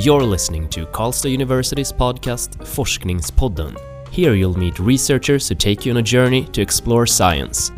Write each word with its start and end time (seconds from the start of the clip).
You're 0.00 0.22
listening 0.22 0.68
to 0.68 0.86
Karlstad 0.86 1.32
University's 1.32 1.92
podcast 1.92 2.56
Forskningspodden. 2.58 3.76
Here 4.12 4.34
you'll 4.34 4.56
meet 4.56 4.78
researchers 4.78 5.48
who 5.48 5.56
take 5.56 5.84
you 5.84 5.90
on 5.90 5.98
a 5.98 6.02
journey 6.02 6.44
to 6.52 6.62
explore 6.62 7.04
science. 7.04 7.72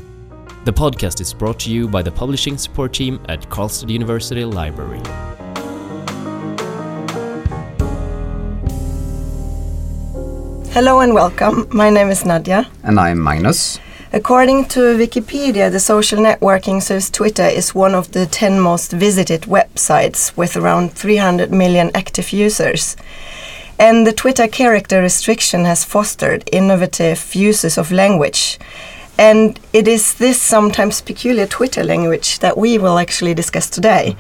The 0.66 0.70
podcast 0.70 1.22
is 1.22 1.32
brought 1.32 1.58
to 1.60 1.70
you 1.70 1.88
by 1.88 2.02
the 2.02 2.12
publishing 2.12 2.58
support 2.58 2.92
team 2.92 3.24
at 3.30 3.48
Karlstad 3.48 3.88
University 3.88 4.44
Library. 4.44 5.00
Hello 10.74 11.00
and 11.00 11.14
welcome. 11.14 11.66
My 11.70 11.88
name 11.88 12.10
is 12.10 12.26
Nadia. 12.26 12.70
And 12.82 13.00
I'm 13.00 13.24
Magnus. 13.24 13.80
According 14.12 14.64
to 14.70 14.80
Wikipedia, 14.98 15.70
the 15.70 15.78
social 15.78 16.18
networking 16.18 16.82
service 16.82 17.10
Twitter 17.10 17.46
is 17.46 17.76
one 17.76 17.94
of 17.94 18.10
the 18.10 18.26
10 18.26 18.58
most 18.58 18.90
visited 18.90 19.42
websites 19.42 20.36
with 20.36 20.56
around 20.56 20.92
300 20.94 21.52
million 21.52 21.92
active 21.94 22.32
users. 22.32 22.96
And 23.78 24.04
the 24.04 24.12
Twitter 24.12 24.48
character 24.48 25.00
restriction 25.00 25.64
has 25.64 25.84
fostered 25.84 26.42
innovative 26.50 27.36
uses 27.36 27.78
of 27.78 27.92
language. 27.92 28.58
And 29.16 29.60
it 29.72 29.86
is 29.86 30.14
this 30.14 30.42
sometimes 30.42 31.00
peculiar 31.00 31.46
Twitter 31.46 31.84
language 31.84 32.40
that 32.40 32.58
we 32.58 32.78
will 32.78 32.98
actually 32.98 33.34
discuss 33.34 33.70
today. 33.70 34.16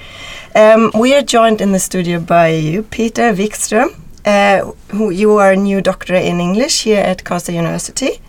Um, 0.54 0.92
we 0.96 1.16
are 1.16 1.22
joined 1.22 1.60
in 1.60 1.72
the 1.72 1.80
studio 1.80 2.20
by 2.20 2.50
you, 2.50 2.84
Peter 2.84 3.34
Wikström, 3.34 3.96
uh, 4.24 4.70
who 4.90 5.10
you 5.10 5.32
are 5.38 5.50
a 5.50 5.56
new 5.56 5.80
doctor 5.80 6.14
in 6.14 6.38
English 6.38 6.82
here 6.82 7.02
at 7.02 7.24
Karlstad 7.24 7.54
University. 7.54 8.20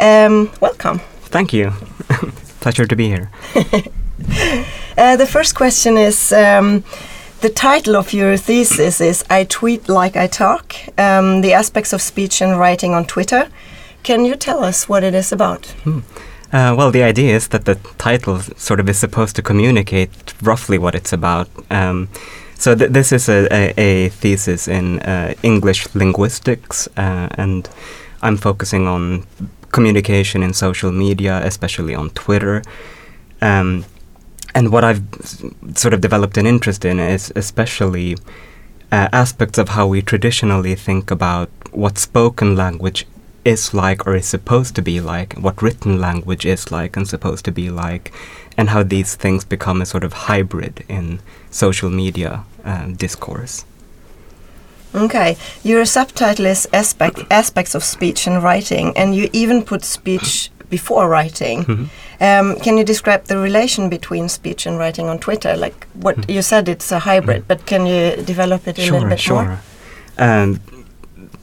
Um, 0.00 0.50
welcome. 0.60 1.00
Thank 1.30 1.52
you. 1.52 1.70
Pleasure 2.60 2.86
to 2.86 2.96
be 2.96 3.08
here. 3.08 3.30
uh, 4.98 5.16
the 5.16 5.26
first 5.26 5.54
question 5.54 5.96
is 5.96 6.32
um, 6.32 6.84
the 7.40 7.50
title 7.50 7.96
of 7.96 8.12
your 8.12 8.36
thesis 8.36 9.00
is 9.00 9.24
I 9.30 9.44
Tweet 9.44 9.88
Like 9.88 10.16
I 10.16 10.26
Talk 10.26 10.74
um, 10.98 11.42
The 11.42 11.52
Aspects 11.52 11.92
of 11.92 12.00
Speech 12.02 12.40
and 12.40 12.58
Writing 12.58 12.94
on 12.94 13.04
Twitter. 13.04 13.48
Can 14.02 14.24
you 14.24 14.36
tell 14.36 14.64
us 14.64 14.88
what 14.88 15.02
it 15.02 15.14
is 15.14 15.32
about? 15.32 15.66
Hmm. 15.84 16.00
Uh, 16.52 16.74
well, 16.76 16.90
the 16.90 17.02
idea 17.02 17.34
is 17.34 17.48
that 17.48 17.64
the 17.64 17.74
title 17.98 18.38
sort 18.56 18.80
of 18.80 18.88
is 18.88 18.98
supposed 18.98 19.36
to 19.36 19.42
communicate 19.42 20.10
roughly 20.40 20.78
what 20.78 20.94
it's 20.94 21.12
about. 21.12 21.48
Um, 21.70 22.08
so 22.58 22.74
th 22.74 22.90
this 22.90 23.12
is 23.12 23.28
a, 23.28 23.46
a, 23.52 23.74
a 23.76 24.08
thesis 24.08 24.68
in 24.68 25.00
uh, 25.00 25.34
English 25.42 25.88
linguistics, 25.94 26.88
uh, 26.96 27.28
and 27.36 27.68
I'm 28.22 28.36
focusing 28.36 28.86
on 28.88 29.26
communication 29.76 30.42
in 30.46 30.52
social 30.66 30.92
media, 31.06 31.34
especially 31.50 31.94
on 31.94 32.06
Twitter. 32.24 32.56
Um, 33.50 33.84
and 34.56 34.64
what 34.72 34.84
I've 34.88 35.02
sort 35.82 35.92
of 35.94 36.00
developed 36.00 36.36
an 36.38 36.46
interest 36.54 36.82
in 36.90 36.96
is 36.98 37.24
especially 37.36 38.08
uh, 38.90 39.08
aspects 39.12 39.58
of 39.58 39.66
how 39.76 39.86
we 39.86 40.00
traditionally 40.12 40.74
think 40.88 41.10
about 41.10 41.50
what 41.82 41.98
spoken 41.98 42.56
language 42.64 43.00
is 43.44 43.74
like 43.74 44.06
or 44.06 44.16
is 44.16 44.26
supposed 44.26 44.74
to 44.76 44.82
be 44.82 44.98
like, 45.12 45.30
what 45.44 45.62
written 45.62 46.00
language 46.00 46.46
is 46.46 46.62
like 46.78 46.96
and 46.96 47.06
supposed 47.06 47.44
to 47.44 47.52
be 47.52 47.68
like, 47.84 48.04
and 48.56 48.70
how 48.70 48.82
these 48.82 49.14
things 49.14 49.44
become 49.44 49.82
a 49.82 49.86
sort 49.86 50.04
of 50.04 50.12
hybrid 50.28 50.84
in 50.88 51.20
social 51.50 51.90
media 51.90 52.32
uh, 52.64 52.86
discourse. 53.04 53.64
Okay, 54.96 55.36
your 55.62 55.84
subtitle 55.84 56.46
is 56.46 56.66
aspect, 56.72 57.20
aspects 57.30 57.74
of 57.74 57.84
speech 57.84 58.26
and 58.26 58.42
writing, 58.42 58.96
and 58.96 59.14
you 59.14 59.28
even 59.32 59.62
put 59.62 59.84
speech 59.84 60.50
before 60.70 61.08
writing. 61.08 61.64
Mm 61.66 61.76
-hmm. 61.76 61.86
um, 62.26 62.60
can 62.64 62.76
you 62.76 62.84
describe 62.84 63.22
the 63.26 63.36
relation 63.36 63.88
between 63.88 64.28
speech 64.28 64.66
and 64.66 64.78
writing 64.78 65.08
on 65.08 65.18
Twitter? 65.18 65.56
Like 65.56 65.76
what 66.02 66.16
mm 66.16 66.22
-hmm. 66.22 66.32
you 66.32 66.42
said, 66.42 66.68
it's 66.68 66.92
a 66.92 66.98
hybrid, 66.98 67.36
mm 67.36 67.42
-hmm. 67.42 67.56
but 67.56 67.66
can 67.66 67.86
you 67.86 68.24
develop 68.24 68.66
it 68.66 68.78
a 68.78 68.82
sure, 68.82 68.92
little 68.92 69.08
bit 69.08 69.20
sure. 69.20 69.44
more? 69.44 69.58
Um, 70.18 70.60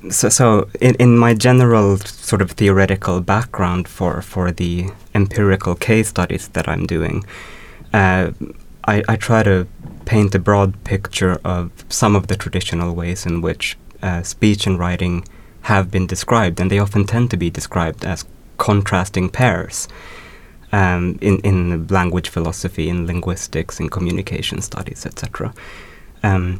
so, 0.10 0.30
so 0.30 0.68
in, 0.80 0.96
in 0.96 1.20
my 1.20 1.36
general 1.38 1.98
sort 2.06 2.42
of 2.42 2.56
theoretical 2.56 3.22
background 3.22 3.88
for, 3.88 4.22
for 4.22 4.54
the 4.54 4.86
empirical 5.14 5.76
case 5.76 6.04
studies 6.10 6.50
that 6.52 6.68
I'm 6.68 6.86
doing, 6.86 7.26
uh, 7.94 8.32
I, 8.88 9.04
I 9.14 9.16
try 9.18 9.44
to 9.44 9.66
paint 10.06 10.36
a 10.36 10.40
broad 10.40 10.84
picture 10.84 11.40
of 11.44 11.72
some 11.90 12.16
of 12.16 12.28
the 12.28 12.36
traditional 12.36 12.94
ways 12.94 13.26
in 13.26 13.42
which 13.42 13.78
uh, 14.02 14.24
speech 14.24 14.68
and 14.68 14.78
writing 14.78 15.26
have 15.64 15.90
been 15.90 16.08
described, 16.08 16.60
and 16.60 16.70
they 16.70 16.80
often 16.80 17.06
tend 17.06 17.32
to 17.32 17.38
be 17.38 17.50
described 17.50 18.04
as 18.04 18.26
contrasting 18.58 19.30
pairs 19.30 19.88
um, 20.72 21.18
in, 21.22 21.40
in 21.40 21.88
language 21.88 22.30
philosophy, 22.30 22.90
in 22.90 23.08
linguistics, 23.08 23.80
in 23.80 23.90
communication 23.90 24.62
studies, 24.62 25.06
etc. 25.06 25.54
Um, 26.22 26.60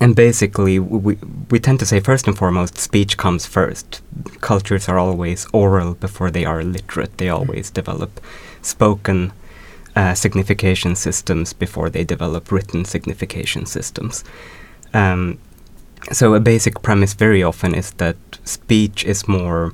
and 0.00 0.14
basically, 0.14 0.78
we, 0.78 1.18
we 1.50 1.58
tend 1.58 1.80
to 1.80 1.86
say 1.86 1.98
first 1.98 2.26
and 2.28 2.36
foremost, 2.36 2.78
speech 2.78 3.16
comes 3.16 3.46
first. 3.46 4.00
Cultures 4.40 4.88
are 4.88 4.98
always 4.98 5.46
oral 5.52 5.94
before 5.94 6.30
they 6.30 6.44
are 6.44 6.62
literate. 6.62 7.18
They 7.18 7.28
always 7.28 7.70
develop 7.70 8.20
spoken 8.62 9.32
uh, 9.98 10.14
signification 10.14 10.94
systems 10.94 11.52
before 11.52 11.90
they 11.90 12.04
develop 12.04 12.52
written 12.52 12.84
signification 12.84 13.66
systems. 13.66 14.22
Um, 14.94 15.38
so 16.12 16.34
a 16.34 16.40
basic 16.40 16.82
premise 16.82 17.14
very 17.14 17.42
often 17.42 17.74
is 17.74 17.90
that 17.94 18.16
speech 18.44 19.04
is 19.04 19.26
more 19.26 19.72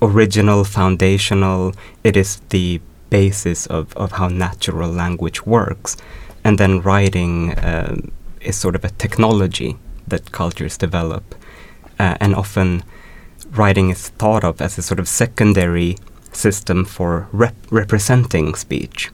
original, 0.00 0.62
foundational. 0.62 1.74
It 2.04 2.16
is 2.16 2.40
the 2.50 2.80
basis 3.10 3.66
of, 3.66 3.92
of 3.96 4.12
how 4.12 4.28
natural 4.28 4.90
language 4.90 5.44
works. 5.44 5.96
And 6.44 6.56
then 6.56 6.80
writing 6.80 7.54
uh, 7.54 7.96
is 8.40 8.56
sort 8.56 8.76
of 8.76 8.84
a 8.84 8.90
technology 8.90 9.76
that 10.06 10.30
cultures 10.30 10.78
develop. 10.78 11.34
Uh, 11.98 12.16
and 12.20 12.32
often 12.32 12.84
writing 13.50 13.90
is 13.90 14.10
thought 14.10 14.44
of 14.44 14.60
as 14.60 14.78
a 14.78 14.82
sort 14.82 15.00
of 15.00 15.08
secondary 15.08 15.96
system 16.32 16.84
for 16.84 17.26
rep 17.32 17.56
representing 17.70 18.54
speech 18.54 19.10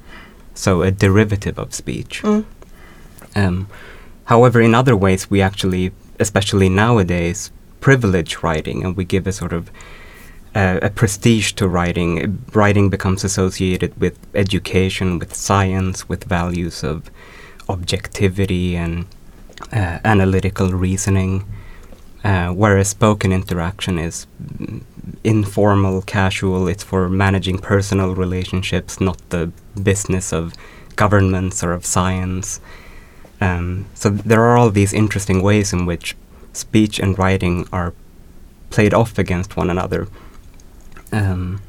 so 0.54 0.82
a 0.82 0.90
derivative 0.90 1.58
of 1.58 1.74
speech. 1.74 2.22
Mm. 2.22 2.44
Um, 3.34 3.68
however, 4.24 4.60
in 4.60 4.74
other 4.74 4.96
ways, 4.96 5.30
we 5.30 5.42
actually, 5.42 5.92
especially 6.20 6.68
nowadays, 6.68 7.50
privilege 7.80 8.42
writing 8.42 8.82
and 8.84 8.96
we 8.96 9.04
give 9.04 9.26
a 9.26 9.32
sort 9.32 9.52
of 9.52 9.70
uh, 10.54 10.78
a 10.82 10.90
prestige 10.90 11.52
to 11.52 11.68
writing. 11.68 12.42
Writing 12.52 12.88
becomes 12.88 13.24
associated 13.24 14.00
with 14.00 14.18
education, 14.34 15.18
with 15.18 15.34
science, 15.34 16.08
with 16.08 16.24
values 16.24 16.84
of 16.84 17.10
objectivity 17.68 18.76
and 18.76 19.06
uh, 19.72 19.98
analytical 20.04 20.70
reasoning. 20.70 21.44
Uh, 22.24 22.48
whereas 22.48 22.88
spoken 22.88 23.32
interaction 23.32 23.98
is 23.98 24.26
informal, 25.22 26.00
casual. 26.02 26.66
It's 26.68 26.82
for 26.82 27.08
managing 27.08 27.58
personal 27.58 28.14
relationships, 28.14 28.98
not 28.98 29.18
the 29.28 29.52
business 29.82 30.32
of 30.32 30.54
governments 30.96 31.62
or 31.62 31.72
of 31.72 31.84
science. 31.84 32.60
Um, 33.42 33.84
so 33.94 34.08
there 34.08 34.42
are 34.42 34.56
all 34.56 34.70
these 34.70 34.94
interesting 34.94 35.42
ways 35.42 35.74
in 35.74 35.84
which 35.84 36.16
speech 36.54 36.98
and 36.98 37.18
writing 37.18 37.68
are 37.72 37.92
played 38.70 38.94
off 38.94 39.18
against 39.18 39.56
one 39.56 39.68
another. 39.68 40.08
Um, 41.12 41.60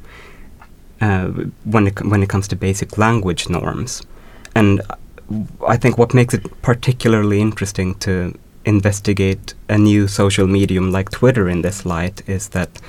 uh, 1.02 1.28
when 1.66 1.88
it 1.88 2.02
when 2.06 2.24
it 2.24 2.30
comes 2.30 2.48
to 2.48 2.56
basic 2.56 2.98
language 2.98 3.50
norms, 3.50 4.02
and 4.56 4.82
I 5.68 5.76
think 5.76 5.98
what 5.98 6.14
makes 6.14 6.34
it 6.34 6.62
particularly 6.62 7.42
interesting 7.42 7.96
to 7.96 8.38
investigate 8.66 9.54
a 9.70 9.78
new 9.78 10.08
social 10.08 10.48
medium 10.48 10.92
like 10.92 11.12
Twitter 11.12 11.48
in 11.48 11.62
this 11.62 11.86
light 11.86 12.28
is 12.28 12.50
that 12.50 12.82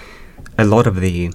a 0.58 0.64
lot 0.64 0.86
of 0.86 1.00
the 1.00 1.32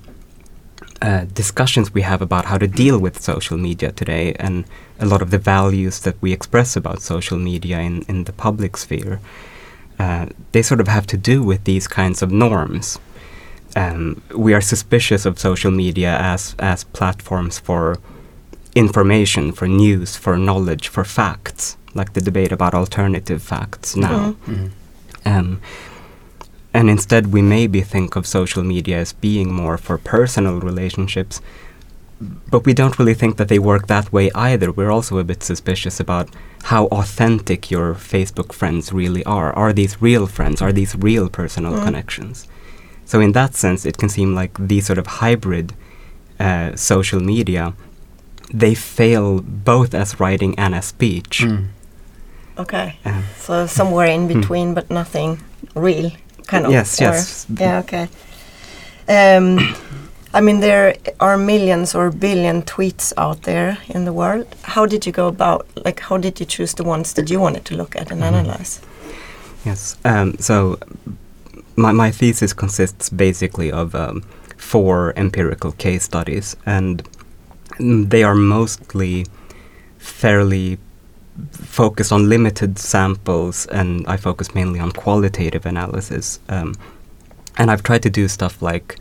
uh, 1.02 1.26
discussions 1.34 1.94
we 1.94 2.02
have 2.02 2.22
about 2.22 2.46
how 2.46 2.58
to 2.58 2.68
deal 2.68 3.00
with 3.00 3.22
social 3.22 3.58
media 3.58 3.92
today 3.92 4.34
and 4.34 4.66
a 5.00 5.06
lot 5.06 5.22
of 5.22 5.32
the 5.32 5.38
values 5.38 6.00
that 6.02 6.16
we 6.22 6.32
express 6.32 6.76
about 6.76 7.02
social 7.02 7.38
media 7.38 7.80
in, 7.80 8.04
in 8.04 8.26
the 8.26 8.34
public 8.34 8.78
sphere, 8.78 9.20
uh, 10.00 10.28
they 10.52 10.62
sort 10.62 10.80
of 10.80 10.88
have 10.88 11.08
to 11.08 11.18
do 11.18 11.44
with 11.44 11.64
these 11.64 11.88
kinds 11.88 12.22
of 12.22 12.32
norms. 12.32 13.00
Um, 13.76 14.22
we 14.36 14.54
are 14.54 14.62
suspicious 14.62 15.26
of 15.26 15.40
social 15.40 15.72
media 15.72 16.18
as, 16.20 16.56
as 16.60 16.84
platforms 16.84 17.58
for 17.58 17.98
information, 18.76 19.52
for 19.52 19.68
news, 19.68 20.16
for 20.16 20.38
knowledge, 20.38 20.88
for 20.88 21.04
facts 21.04 21.78
like 21.94 22.14
the 22.14 22.22
debate 22.22 22.52
about 22.52 22.74
alternative 22.74 23.42
facts 23.42 23.96
now. 23.96 24.36
Mm 24.48 24.56
-hmm. 24.56 24.70
um, 25.26 25.60
and 26.74 26.90
instead, 26.90 27.34
we 27.34 27.42
maybe 27.42 27.82
think 27.82 28.16
of 28.16 28.26
social 28.26 28.64
media 28.64 29.02
as 29.02 29.14
being 29.14 29.54
more 29.54 29.78
for 29.78 29.98
personal 29.98 30.60
relationships, 30.60 31.42
but 32.50 32.66
we 32.66 32.74
don't 32.74 32.98
really 32.98 33.16
think 33.16 33.36
that 33.36 33.48
they 33.48 33.60
work 33.60 33.88
that 33.88 34.12
way 34.12 34.32
either. 34.34 34.72
We're 34.72 34.94
also 34.94 35.18
a 35.18 35.24
bit 35.24 35.44
suspicious 35.44 36.00
about 36.00 36.28
how 36.64 36.88
authentic 36.88 37.72
your 37.72 37.96
Facebook 37.96 38.54
friends 38.54 38.94
really 38.94 39.24
are. 39.26 39.52
Are 39.54 39.74
these 39.74 39.98
real 40.02 40.28
friends? 40.28 40.62
Are 40.62 40.74
these 40.74 40.98
real 40.98 41.30
personal 41.30 41.74
mm. 41.74 41.84
connections? 41.84 42.48
So, 43.06 43.20
in 43.20 43.32
that 43.34 43.56
sense, 43.56 43.90
it 43.90 43.98
can 43.98 44.10
seem 44.10 44.40
like 44.40 44.68
these 44.68 44.86
sort 44.86 45.00
of 45.00 45.08
hybrid 45.08 45.74
uh, 46.40 46.76
social 46.76 47.20
media 47.20 47.74
they 48.54 48.74
fail 48.74 49.42
both 49.42 49.94
as 49.94 50.20
writing 50.20 50.58
and 50.58 50.76
as 50.76 50.86
speech. 50.86 51.42
Mm. 51.42 51.68
Okay. 52.58 52.96
So 53.40 53.68
somewhere 53.68 54.08
in 54.08 54.22
Hmm. 54.28 54.40
between, 54.40 54.74
but 54.74 54.90
nothing 54.90 55.38
real, 55.76 56.12
kind 56.48 56.66
of. 56.66 56.72
Yes, 56.72 57.00
yes. 57.02 57.46
Yeah. 57.60 57.80
Okay. 57.80 58.08
Um, 59.08 59.60
I 60.34 60.42
mean, 60.42 60.60
there 60.62 60.96
are 61.20 61.38
millions 61.38 61.96
or 61.96 62.10
billion 62.12 62.62
tweets 62.62 63.14
out 63.18 63.42
there 63.44 63.78
in 63.90 64.06
the 64.06 64.14
world. 64.14 64.46
How 64.64 64.86
did 64.86 65.06
you 65.06 65.12
go 65.12 65.28
about? 65.28 65.66
Like, 65.86 66.00
how 66.02 66.18
did 66.18 66.40
you 66.40 66.46
choose 66.46 66.74
the 66.76 66.84
ones 66.84 67.14
that 67.14 67.30
you 67.30 67.40
wanted 67.42 67.66
to 67.66 67.76
look 67.76 67.96
at 67.96 68.12
and 68.12 68.22
Mhm. 68.22 68.28
analyze? 68.34 68.80
Yes. 69.66 69.96
Um, 70.06 70.36
so 70.40 70.78
my, 71.76 71.92
my 71.92 72.12
thesis 72.12 72.54
consists 72.54 73.10
basically 73.10 73.72
of 73.72 73.94
um, 73.96 74.22
four 74.58 75.14
empirical 75.16 75.72
case 75.78 76.04
studies, 76.04 76.56
and 76.66 77.04
mm, 77.80 78.10
they 78.10 78.24
are 78.24 78.36
mostly 78.36 79.26
fairly 80.00 80.78
focused 81.52 82.12
on 82.12 82.30
limited 82.30 82.78
samples, 82.78 83.66
and 83.68 84.06
I 84.08 84.18
focus 84.18 84.54
mainly 84.54 84.80
on 84.80 84.92
qualitative 84.92 85.66
analysis. 85.66 86.40
Um, 86.50 86.76
and 87.58 87.72
I've 87.72 87.84
tried 87.84 88.04
to 88.04 88.10
do 88.10 88.28
stuff 88.28 88.62
like 88.62 88.98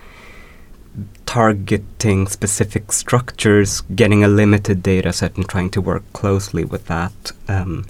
targeting 1.27 2.27
specific 2.27 2.93
structures, 2.93 3.83
getting 3.95 4.25
a 4.25 4.29
limited 4.29 4.83
data 4.83 5.13
set, 5.13 5.37
and 5.37 5.49
trying 5.49 5.71
to 5.71 5.81
work 5.81 6.03
closely 6.13 6.65
with 6.65 6.87
that. 6.87 7.33
Um, 7.49 7.87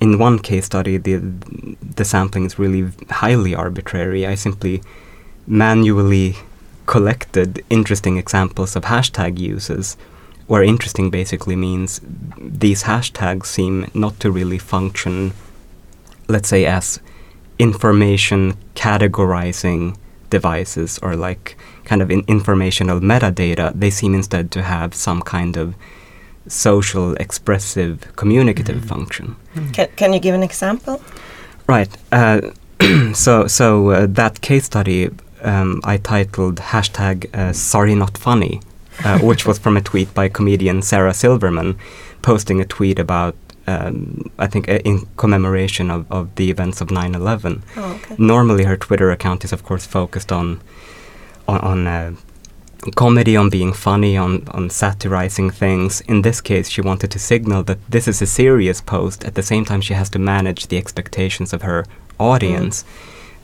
in 0.00 0.18
one 0.18 0.38
case 0.38 0.66
study, 0.66 0.96
the 0.96 1.16
the 1.96 2.04
sampling 2.04 2.44
is 2.46 2.58
really 2.58 2.90
highly 3.10 3.54
arbitrary. 3.54 4.26
I 4.26 4.34
simply 4.34 4.82
manually 5.46 6.36
collected 6.86 7.64
interesting 7.70 8.16
examples 8.18 8.76
of 8.76 8.84
hashtag 8.84 9.38
uses, 9.38 9.96
where 10.46 10.62
interesting 10.62 11.10
basically 11.10 11.56
means 11.56 12.00
these 12.38 12.82
hashtags 12.84 13.46
seem 13.46 13.86
not 13.94 14.18
to 14.20 14.30
really 14.30 14.58
function, 14.58 15.32
let's 16.28 16.48
say, 16.48 16.66
as 16.66 17.00
information 17.58 18.54
categorizing 18.74 19.96
devices 20.30 20.98
or 21.02 21.14
like 21.16 21.56
kind 21.84 22.02
of 22.02 22.10
in 22.10 22.22
informational 22.26 23.00
metadata. 23.00 23.72
They 23.74 23.90
seem 23.90 24.14
instead 24.14 24.50
to 24.52 24.62
have 24.62 24.94
some 24.94 25.22
kind 25.22 25.56
of 25.56 25.74
social, 26.48 27.14
expressive, 27.14 27.96
communicative 28.16 28.82
Mhm. 28.82 28.88
function. 28.88 29.36
Can, 29.72 29.88
can 29.96 30.12
you 30.12 30.20
give 30.20 30.34
an 30.34 30.42
example? 30.42 31.00
Right. 31.66 31.88
Uh, 32.12 32.40
so 33.14 33.46
so 33.46 33.90
uh, 33.90 34.06
that 34.14 34.40
case 34.40 34.64
study 34.64 35.08
um, 35.42 35.80
I 35.84 35.96
titled 35.98 36.56
hashtag 36.72 37.16
uh, 37.34 37.52
sorry 37.52 37.94
not 37.94 38.18
funny, 38.18 38.60
uh, 39.04 39.18
which 39.20 39.46
was 39.46 39.58
from 39.58 39.76
a 39.76 39.80
tweet 39.80 40.12
by 40.14 40.28
comedian 40.28 40.82
Sarah 40.82 41.14
Silverman, 41.14 41.78
posting 42.22 42.60
a 42.60 42.64
tweet 42.64 42.98
about 42.98 43.36
um, 43.66 44.30
I 44.38 44.46
think 44.46 44.68
uh, 44.68 44.80
in 44.84 45.06
commemoration 45.16 45.90
of, 45.90 46.10
of 46.10 46.34
the 46.34 46.50
events 46.50 46.80
of 46.80 46.88
9/11. 46.88 47.62
Oh, 47.76 47.94
okay. 47.94 48.16
Normally, 48.18 48.64
her 48.64 48.76
Twitter 48.76 49.10
account 49.10 49.44
is 49.44 49.52
of 49.52 49.62
course 49.62 49.86
focused 49.86 50.32
on 50.32 50.60
on, 51.48 51.60
on 51.60 51.86
uh, 51.86 52.14
comedy, 52.94 53.36
on 53.36 53.48
being 53.50 53.72
funny, 53.72 54.16
on 54.16 54.46
on 54.48 54.70
satirizing 54.70 55.50
things. 55.50 56.02
In 56.02 56.22
this 56.22 56.40
case, 56.40 56.68
she 56.68 56.80
wanted 56.82 57.10
to 57.12 57.18
signal 57.18 57.62
that 57.64 57.78
this 57.88 58.06
is 58.06 58.20
a 58.20 58.26
serious 58.26 58.80
post. 58.80 59.24
At 59.24 59.34
the 59.34 59.42
same 59.42 59.64
time, 59.64 59.80
she 59.80 59.94
has 59.94 60.10
to 60.10 60.18
manage 60.18 60.66
the 60.66 60.76
expectations 60.76 61.52
of 61.52 61.62
her 61.62 61.84
audience, 62.18 62.84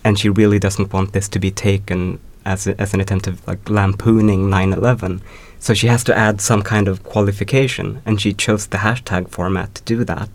and 0.04 0.18
she 0.18 0.28
really 0.28 0.58
doesn't 0.58 0.92
want 0.92 1.12
this 1.12 1.28
to 1.28 1.38
be 1.38 1.50
taken 1.50 2.20
as 2.44 2.66
a, 2.66 2.80
as 2.80 2.94
an 2.94 3.00
attempt 3.00 3.26
of 3.26 3.46
like 3.46 3.68
lampooning 3.70 4.50
9/11. 4.50 5.20
So 5.60 5.74
she 5.74 5.86
has 5.88 6.02
to 6.04 6.16
add 6.16 6.40
some 6.40 6.62
kind 6.62 6.88
of 6.88 7.02
qualification, 7.04 8.00
and 8.06 8.20
she 8.20 8.32
chose 8.32 8.66
the 8.66 8.78
hashtag 8.78 9.28
format 9.28 9.74
to 9.76 9.82
do 9.82 10.04
that 10.04 10.28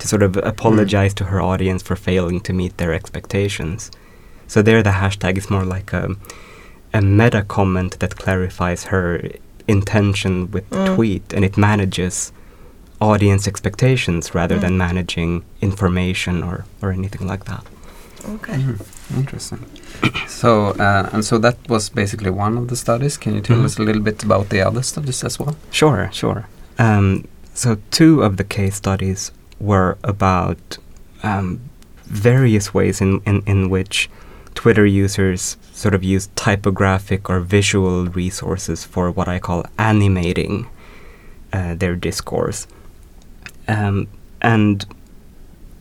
to 0.00 0.08
sort 0.08 0.22
of 0.22 0.36
apologize 0.38 1.14
to 1.14 1.24
her 1.24 1.40
audience 1.40 1.82
for 1.82 1.94
failing 1.96 2.40
to 2.40 2.52
meet 2.52 2.76
their 2.78 2.92
expectations. 2.92 3.90
So 4.48 4.60
there, 4.62 4.82
the 4.82 4.90
hashtag 5.02 5.36
is 5.38 5.50
more 5.50 5.64
like 5.64 5.92
a, 5.92 6.16
a 6.92 7.00
meta 7.00 7.42
comment 7.42 7.98
that 8.00 8.16
clarifies 8.16 8.84
her 8.84 9.22
intention 9.68 10.50
with 10.50 10.68
the 10.70 10.76
Mm. 10.76 10.94
tweet, 10.96 11.32
and 11.34 11.44
it 11.44 11.56
manages 11.56 12.32
audience 13.00 13.46
expectations 13.46 14.34
rather 14.34 14.56
Mm. 14.56 14.60
than 14.62 14.78
managing 14.78 15.42
information 15.60 16.42
or, 16.42 16.64
or 16.82 16.90
anything 16.92 17.26
like 17.28 17.44
that. 17.44 17.64
Okay. 18.24 18.54
Mhm. 18.54 18.80
Interesting. 19.16 19.64
so, 20.28 20.68
uh, 20.78 21.08
and 21.12 21.24
so 21.24 21.38
that 21.38 21.56
was 21.68 21.88
basically 21.90 22.30
one 22.30 22.56
of 22.58 22.68
the 22.68 22.76
studies. 22.76 23.16
Can 23.16 23.34
you 23.34 23.40
tell 23.40 23.58
Mhm. 23.58 23.64
us 23.64 23.78
a 23.78 23.82
little 23.82 24.02
bit 24.02 24.22
about 24.22 24.48
the 24.50 24.60
other 24.66 24.82
studies 24.82 25.24
as 25.24 25.38
well? 25.38 25.56
Sure, 25.70 26.08
sure. 26.12 26.46
Um, 26.78 27.24
so 27.54 27.76
two 27.90 28.22
of 28.22 28.36
the 28.36 28.44
case 28.44 28.76
studies 28.76 29.32
were 29.58 29.96
about 30.04 30.78
um, 31.22 31.60
various 32.06 32.72
ways 32.74 33.00
in, 33.00 33.20
in, 33.26 33.42
in 33.46 33.68
which 33.70 34.08
Twitter 34.54 34.86
users 34.86 35.56
sort 35.74 35.94
of 35.94 36.02
use 36.02 36.28
typographic 36.34 37.28
or 37.30 37.40
visual 37.40 38.06
resources 38.06 38.84
for 38.84 39.10
what 39.10 39.28
I 39.28 39.38
call 39.38 39.64
animating 39.78 40.66
uh, 41.52 41.74
their 41.74 41.94
discourse. 41.96 42.66
Um, 43.68 44.06
and 44.40 44.84
let's 44.84 44.99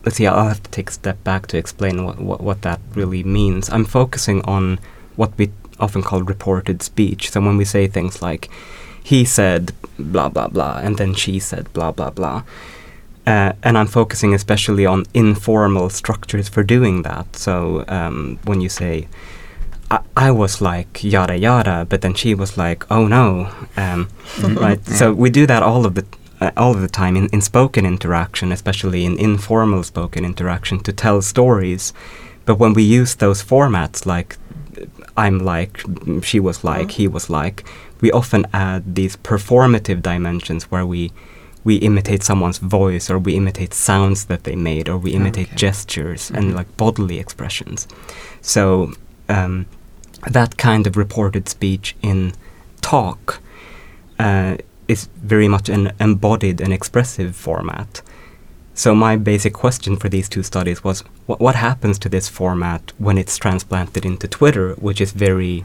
see, 0.07 0.27
I'll 0.27 0.47
have 0.47 0.63
to 0.63 0.71
take 0.71 0.89
a 0.89 0.93
step 0.93 1.23
back 1.23 1.47
to 1.47 1.57
explain 1.57 2.05
what, 2.05 2.19
what, 2.19 2.41
what 2.41 2.61
that 2.61 2.79
really 2.93 3.23
means. 3.23 3.69
I'm 3.69 3.85
focusing 3.85 4.41
on 4.43 4.79
what 5.15 5.37
we 5.37 5.51
often 5.79 6.01
call 6.01 6.21
reported 6.23 6.81
speech. 6.81 7.31
So 7.31 7.41
when 7.41 7.57
we 7.57 7.65
say 7.65 7.87
things 7.87 8.21
like, 8.21 8.49
he 9.03 9.25
said 9.25 9.73
blah 9.97 10.29
blah 10.29 10.47
blah, 10.47 10.79
and 10.83 10.97
then 10.97 11.13
she 11.13 11.39
said 11.39 11.71
blah 11.73 11.91
blah 11.91 12.11
blah. 12.11 12.43
Uh, 13.27 13.53
and 13.63 13.77
I'm 13.77 13.87
focusing 13.87 14.33
especially 14.33 14.85
on 14.85 15.05
informal 15.13 15.89
structures 15.89 16.49
for 16.49 16.63
doing 16.63 17.03
that. 17.03 17.35
So 17.35 17.85
um, 17.87 18.39
when 18.43 18.61
you 18.61 18.69
say, 18.69 19.07
I, 19.91 19.99
I 20.15 20.31
was 20.31 20.61
like 20.61 21.03
yada 21.03 21.37
yada, 21.37 21.85
but 21.89 22.01
then 22.01 22.13
she 22.13 22.33
was 22.33 22.57
like, 22.57 22.89
oh 22.91 23.07
no, 23.07 23.51
um, 23.77 24.09
right? 24.39 24.83
So 24.85 25.13
we 25.13 25.29
do 25.29 25.45
that 25.45 25.63
all 25.63 25.85
of 25.85 25.95
the 25.95 26.05
uh, 26.41 26.51
all 26.57 26.73
the 26.73 26.87
time 26.87 27.15
in, 27.17 27.27
in 27.27 27.41
spoken 27.41 27.85
interaction, 27.85 28.51
especially 28.51 29.05
in 29.05 29.17
informal 29.17 29.83
spoken 29.83 30.23
interaction, 30.25 30.79
to 30.79 30.93
tell 30.93 31.21
stories. 31.21 31.93
But 32.45 32.59
when 32.59 32.73
we 32.73 32.83
use 32.83 33.15
those 33.15 33.43
formats, 33.43 34.05
like 34.05 34.37
I'm 35.17 35.39
like, 35.39 35.81
she 36.23 36.39
was 36.39 36.63
like, 36.63 36.87
Mhm. 36.87 36.91
he 36.91 37.07
was 37.07 37.29
like, 37.29 37.63
we 38.01 38.11
often 38.11 38.45
add 38.53 38.95
these 38.95 39.17
performative 39.17 40.01
dimensions 40.01 40.63
where 40.71 40.85
we 40.85 41.11
we 41.65 41.75
imitate 41.75 42.23
someone's 42.23 42.57
voice 42.57 43.09
or 43.11 43.19
we 43.19 43.33
imitate 43.35 43.73
sounds 43.73 44.25
that 44.25 44.43
they 44.45 44.55
made 44.55 44.87
or 44.87 44.97
we 44.97 45.11
imitate 45.11 45.47
Okay. 45.47 45.57
gestures 45.57 46.31
Mhm. 46.31 46.37
and 46.37 46.55
like 46.55 46.77
bodily 46.77 47.19
expressions. 47.19 47.85
So 48.41 48.93
um, 49.27 49.65
that 50.31 50.55
kind 50.57 50.87
of 50.87 50.95
reported 50.95 51.49
speech 51.49 51.95
in 52.01 52.31
talk 52.81 53.39
uh, 54.19 54.55
is 54.89 55.07
very 55.23 55.47
much 55.47 55.69
an 55.69 55.91
embodied 55.99 56.59
and 56.61 56.73
expressive 56.73 57.35
format. 57.35 58.01
So 58.73 58.95
my 58.95 59.15
basic 59.17 59.53
question 59.53 59.95
for 59.97 60.09
these 60.09 60.27
two 60.29 60.43
studies 60.43 60.83
was 60.83 61.01
wh- 61.27 61.39
what 61.39 61.55
happens 61.55 61.99
to 61.99 62.09
this 62.09 62.27
format 62.29 62.91
when 62.97 63.17
it's 63.17 63.37
transplanted 63.37 64.05
into 64.05 64.27
Twitter, 64.27 64.73
which 64.75 64.99
is 65.01 65.11
very, 65.11 65.63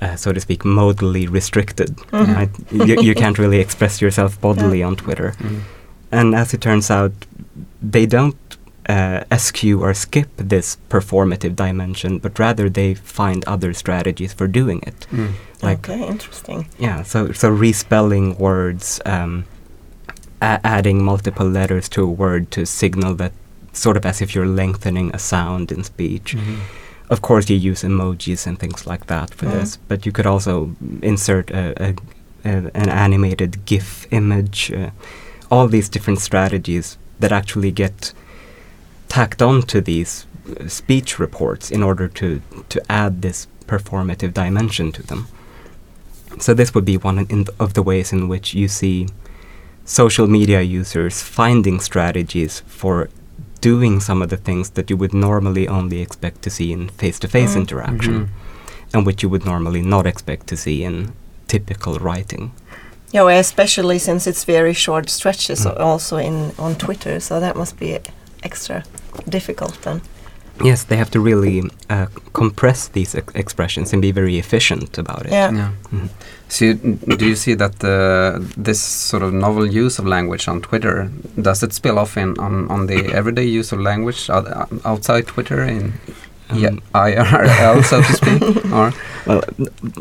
uh, 0.00 0.16
so 0.16 0.32
to 0.32 0.40
speak, 0.40 0.62
modally 0.64 1.26
restricted. 1.30 1.96
Mhm. 2.10 2.34
Right? 2.36 2.50
you, 2.88 3.00
you 3.02 3.14
can't 3.14 3.38
really 3.38 3.58
express 3.60 4.00
yourself 4.02 4.40
bodily 4.46 4.82
on 4.82 4.96
Twitter. 4.96 5.34
Mm. 5.38 5.60
And 6.10 6.34
as 6.34 6.52
it 6.52 6.60
turns 6.60 6.90
out, 6.90 7.12
they 7.80 8.06
don't 8.06 8.36
uh, 8.88 9.22
eschew 9.30 9.80
or 9.82 9.94
skip 9.94 10.28
this 10.36 10.76
performative 10.88 11.54
dimension, 11.54 12.18
but 12.18 12.38
rather 12.38 12.68
they 12.68 12.94
find 12.94 13.44
other 13.46 13.72
strategies 13.72 14.32
for 14.32 14.46
doing 14.48 14.80
it. 14.86 15.06
Mm. 15.12 15.32
Like, 15.62 15.88
okay, 15.88 16.06
interesting. 16.06 16.66
yeah, 16.78 17.02
so 17.04 17.32
so 17.32 17.48
respelling 17.50 18.36
words, 18.38 19.00
um, 19.06 19.44
a- 20.40 20.60
adding 20.64 21.04
multiple 21.04 21.46
letters 21.48 21.88
to 21.90 22.02
a 22.02 22.10
word 22.10 22.50
to 22.50 22.66
signal 22.66 23.14
that, 23.16 23.32
sort 23.72 23.96
of 23.96 24.04
as 24.04 24.20
if 24.20 24.34
you're 24.34 24.46
lengthening 24.56 25.10
a 25.14 25.18
sound 25.18 25.70
in 25.72 25.84
speech. 25.84 26.34
Mhm. 26.36 26.56
Of 27.10 27.20
course, 27.20 27.48
you 27.52 27.56
use 27.70 27.82
emojis 27.86 28.46
and 28.46 28.58
things 28.58 28.86
like 28.86 29.06
that 29.06 29.34
for 29.34 29.46
Mm. 29.46 29.52
this, 29.52 29.78
but 29.88 30.04
you 30.06 30.12
could 30.12 30.26
also 30.26 30.70
insert 31.02 31.50
a, 31.50 31.72
a, 31.82 31.94
a, 32.44 32.70
an 32.74 32.88
animated 32.88 33.64
GIF 33.66 34.06
image. 34.10 34.72
Uh, 34.72 34.90
all 35.50 35.68
these 35.68 35.88
different 35.90 36.20
strategies 36.20 36.96
that 37.20 37.30
actually 37.32 37.70
get 37.70 38.12
tacked 39.14 39.42
onto 39.42 39.80
these 39.80 40.12
uh, 40.60 40.68
speech 40.68 41.18
reports 41.18 41.70
in 41.70 41.82
order 41.82 42.08
to 42.20 42.40
to 42.68 42.78
add 42.88 43.12
this 43.22 43.46
performative 43.66 44.32
dimension 44.32 44.92
to 44.92 45.02
them. 45.02 45.26
So 46.40 46.54
this 46.54 46.70
would 46.74 46.84
be 46.84 46.96
one 47.08 47.18
in, 47.22 47.26
in 47.30 47.44
th- 47.44 47.56
of 47.58 47.72
the 47.74 47.82
ways 47.82 48.12
in 48.12 48.28
which 48.32 48.54
you 48.60 48.68
see 48.68 49.06
social 49.84 50.26
media 50.28 50.60
users 50.80 51.22
finding 51.22 51.80
strategies 51.80 52.62
for 52.66 53.08
doing 53.60 54.00
some 54.00 54.22
of 54.24 54.28
the 54.30 54.36
things 54.48 54.70
that 54.70 54.90
you 54.90 54.96
would 55.00 55.14
normally 55.14 55.68
only 55.68 56.00
expect 56.00 56.42
to 56.42 56.50
see 56.50 56.72
in 56.72 56.88
face-to-face 57.00 57.54
Mm. 57.54 57.60
interaction 57.60 58.14
Mhm. 58.14 58.28
and 58.94 59.06
which 59.06 59.22
you 59.22 59.30
would 59.32 59.44
normally 59.44 59.82
not 59.82 60.06
expect 60.06 60.46
to 60.46 60.56
see 60.56 60.82
in 60.84 61.12
typical 61.48 61.94
writing. 62.06 62.50
Yeah, 63.14 63.24
well, 63.26 63.40
especially 63.40 63.98
since 63.98 64.30
it's 64.30 64.44
very 64.56 64.74
short 64.74 65.10
stretches 65.10 65.60
Mm. 65.66 65.80
also 65.80 66.16
in 66.16 66.52
on 66.58 66.74
Twitter, 66.74 67.20
so 67.20 67.40
that 67.40 67.56
must 67.56 67.76
be 67.78 67.98
extra 68.42 68.82
difficult 69.28 69.78
then. 69.82 70.00
Yes, 70.64 70.84
they 70.84 70.96
have 70.96 71.10
to 71.10 71.20
really 71.20 71.62
uh, 71.90 72.06
compress 72.34 72.88
these 72.88 73.14
ex- 73.18 73.34
expressions 73.34 73.92
and 73.92 74.02
be 74.02 74.12
very 74.12 74.38
efficient 74.38 74.98
about 74.98 75.26
it. 75.26 75.32
Yeah. 75.32 75.50
Yeah. 75.52 75.70
Mhm. 75.90 76.08
So, 76.48 76.64
you, 76.66 76.74
do 77.16 77.26
you 77.26 77.36
see 77.36 77.54
that 77.56 77.82
uh, 77.82 78.38
this 78.64 78.78
sort 79.10 79.22
of 79.22 79.32
novel 79.32 79.66
use 79.66 79.98
of 79.98 80.06
language 80.06 80.48
on 80.48 80.60
Twitter 80.60 81.10
does 81.40 81.62
it 81.62 81.72
spill 81.72 81.98
off 81.98 82.16
in 82.16 82.38
on, 82.38 82.68
on 82.70 82.86
the 82.86 83.06
everyday 83.14 83.44
use 83.58 83.72
of 83.72 83.80
language 83.80 84.28
outside 84.84 85.26
Twitter 85.26 85.62
in 85.64 85.92
yeah, 86.54 86.68
Um, 86.68 86.82
IRL, 86.94 87.82
so 87.82 88.02
to 88.02 88.12
speak? 88.12 88.42
or 88.72 88.92
Well, 89.26 89.42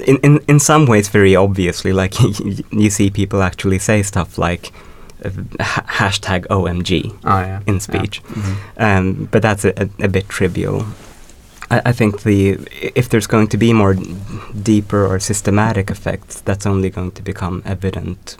in, 0.06 0.18
in 0.24 0.40
in 0.48 0.60
some 0.60 0.86
ways, 0.86 1.08
very 1.14 1.36
obviously, 1.36 1.94
like 1.94 2.14
you 2.84 2.90
see 2.90 3.10
people 3.10 3.42
actually 3.42 3.80
say 3.80 4.04
stuff 4.04 4.38
like 4.38 4.66
ha- 4.68 4.74
hashtag 5.22 6.46
OMG 6.48 7.14
ah, 7.24 7.42
yeah. 7.42 7.60
in 7.68 7.80
speech, 7.80 8.22
Yeah. 8.26 8.36
Mhm. 8.36 8.56
um, 8.78 9.28
but 9.32 9.42
that's 9.42 9.66
a, 9.66 9.74
a, 9.78 9.90
a 10.06 10.08
bit 10.08 10.28
trivial. 10.30 10.86
I, 11.70 11.82
I 11.86 11.92
think 11.94 12.24
the 12.24 12.58
if 12.96 13.10
there's 13.10 13.28
going 13.28 13.48
to 13.50 13.58
be 13.58 13.74
more 13.74 13.96
deeper 14.64 15.06
or 15.06 15.20
systematic 15.20 15.90
effects, 15.90 16.42
that's 16.42 16.66
only 16.66 16.90
going 16.90 17.12
to 17.12 17.22
become 17.22 17.62
evident 17.66 18.38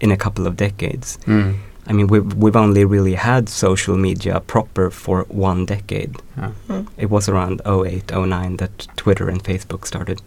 in 0.00 0.10
a 0.12 0.16
couple 0.16 0.46
of 0.46 0.56
decades. 0.56 1.18
Mm. 1.26 1.54
I 1.86 1.92
mean, 1.92 2.06
we've 2.06 2.34
we've 2.34 2.56
only 2.56 2.84
really 2.84 3.14
had 3.14 3.48
social 3.48 3.96
media 3.96 4.40
proper 4.40 4.90
for 4.90 5.24
one 5.28 5.66
decade. 5.66 6.16
Yeah. 6.36 6.52
Mm. 6.68 6.86
It 6.96 7.10
was 7.10 7.28
around 7.28 7.60
08, 7.66 8.10
09 8.12 8.56
that 8.56 8.88
Twitter 8.96 9.28
and 9.28 9.42
Facebook 9.44 9.84
started 9.86 10.20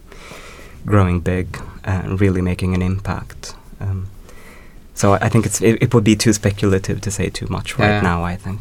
growing 0.86 1.20
big 1.20 1.58
and 1.84 2.20
really 2.20 2.40
making 2.42 2.74
an 2.74 2.82
impact. 2.82 3.54
Um, 3.80 4.06
so 5.00 5.06
I 5.14 5.18
I 5.26 5.28
think 5.32 5.44
it's 5.46 5.60
it, 5.68 5.74
it 5.84 5.90
would 5.94 6.04
be 6.04 6.16
too 6.16 6.32
speculative 6.32 6.98
to 7.00 7.10
say 7.10 7.26
too 7.30 7.46
much 7.56 7.68
right 7.78 7.94
Yeah. 7.96 8.10
now. 8.10 8.18
I 8.32 8.36
think. 8.44 8.60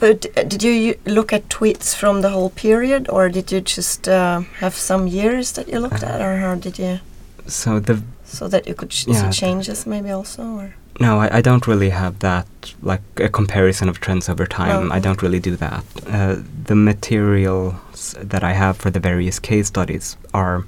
But 0.00 0.18
uh, 0.36 0.42
did 0.52 0.62
you 0.62 0.94
look 1.16 1.32
at 1.32 1.42
tweets 1.48 1.94
from 2.00 2.22
the 2.22 2.28
whole 2.28 2.50
period, 2.50 3.02
or 3.08 3.28
did 3.30 3.52
you 3.52 3.60
just 3.76 4.08
uh, 4.08 4.40
have 4.60 4.74
some 4.74 5.06
years 5.20 5.52
that 5.52 5.66
you 5.68 5.80
looked 5.80 6.02
at, 6.02 6.20
or 6.20 6.32
how 6.44 6.54
did 6.60 6.78
you, 6.78 6.98
So 7.46 7.80
the 7.80 7.94
so 8.24 8.48
that 8.48 8.66
you 8.68 8.74
could 8.74 8.90
ch- 8.90 9.06
Yeah. 9.06 9.30
see 9.30 9.40
changes 9.46 9.86
maybe 9.86 10.10
also, 10.18 10.42
or? 10.42 10.68
no, 11.00 11.20
I, 11.24 11.38
I 11.38 11.42
don't 11.42 11.66
really 11.66 11.90
have 11.90 12.14
that 12.18 12.46
like 12.82 13.02
a 13.26 13.28
comparison 13.28 13.88
of 13.88 13.96
trends 13.98 14.28
over 14.28 14.46
time. 14.46 14.88
No. 14.88 14.96
I 14.96 15.00
don't 15.00 15.22
really 15.22 15.40
do 15.40 15.56
that. 15.56 15.84
Uh, 16.06 16.36
the 16.68 16.74
materials 16.74 18.14
that 18.30 18.42
I 18.42 18.52
have 18.54 18.74
for 18.82 18.90
the 18.90 19.00
various 19.00 19.38
case 19.40 19.66
studies 19.68 20.16
are 20.32 20.64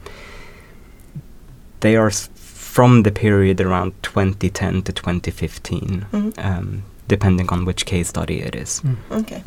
they 1.80 1.96
are 1.96 2.08
s- 2.08 2.28
from 2.74 3.02
the 3.02 3.10
period 3.10 3.60
around 3.60 3.92
2010 4.02 4.82
to 4.82 4.92
2015. 4.92 6.06
Mhm. 6.12 6.32
um, 6.38 6.82
depending 7.08 7.48
on 7.52 7.64
which 7.66 7.84
case 7.84 8.08
study 8.08 8.38
it 8.48 8.54
is. 8.54 8.82
Okay. 9.10 9.42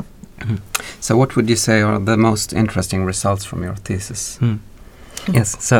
So, 1.00 1.16
what 1.16 1.34
would 1.36 1.48
you 1.50 1.56
say 1.56 1.80
are 1.82 1.98
the 1.98 2.16
most 2.16 2.52
interesting 2.52 3.04
results 3.06 3.44
from 3.44 3.62
your 3.62 3.76
thesis? 3.86 4.36
Hmm. 4.38 4.56
Yes. 5.32 5.56
So, 5.64 5.76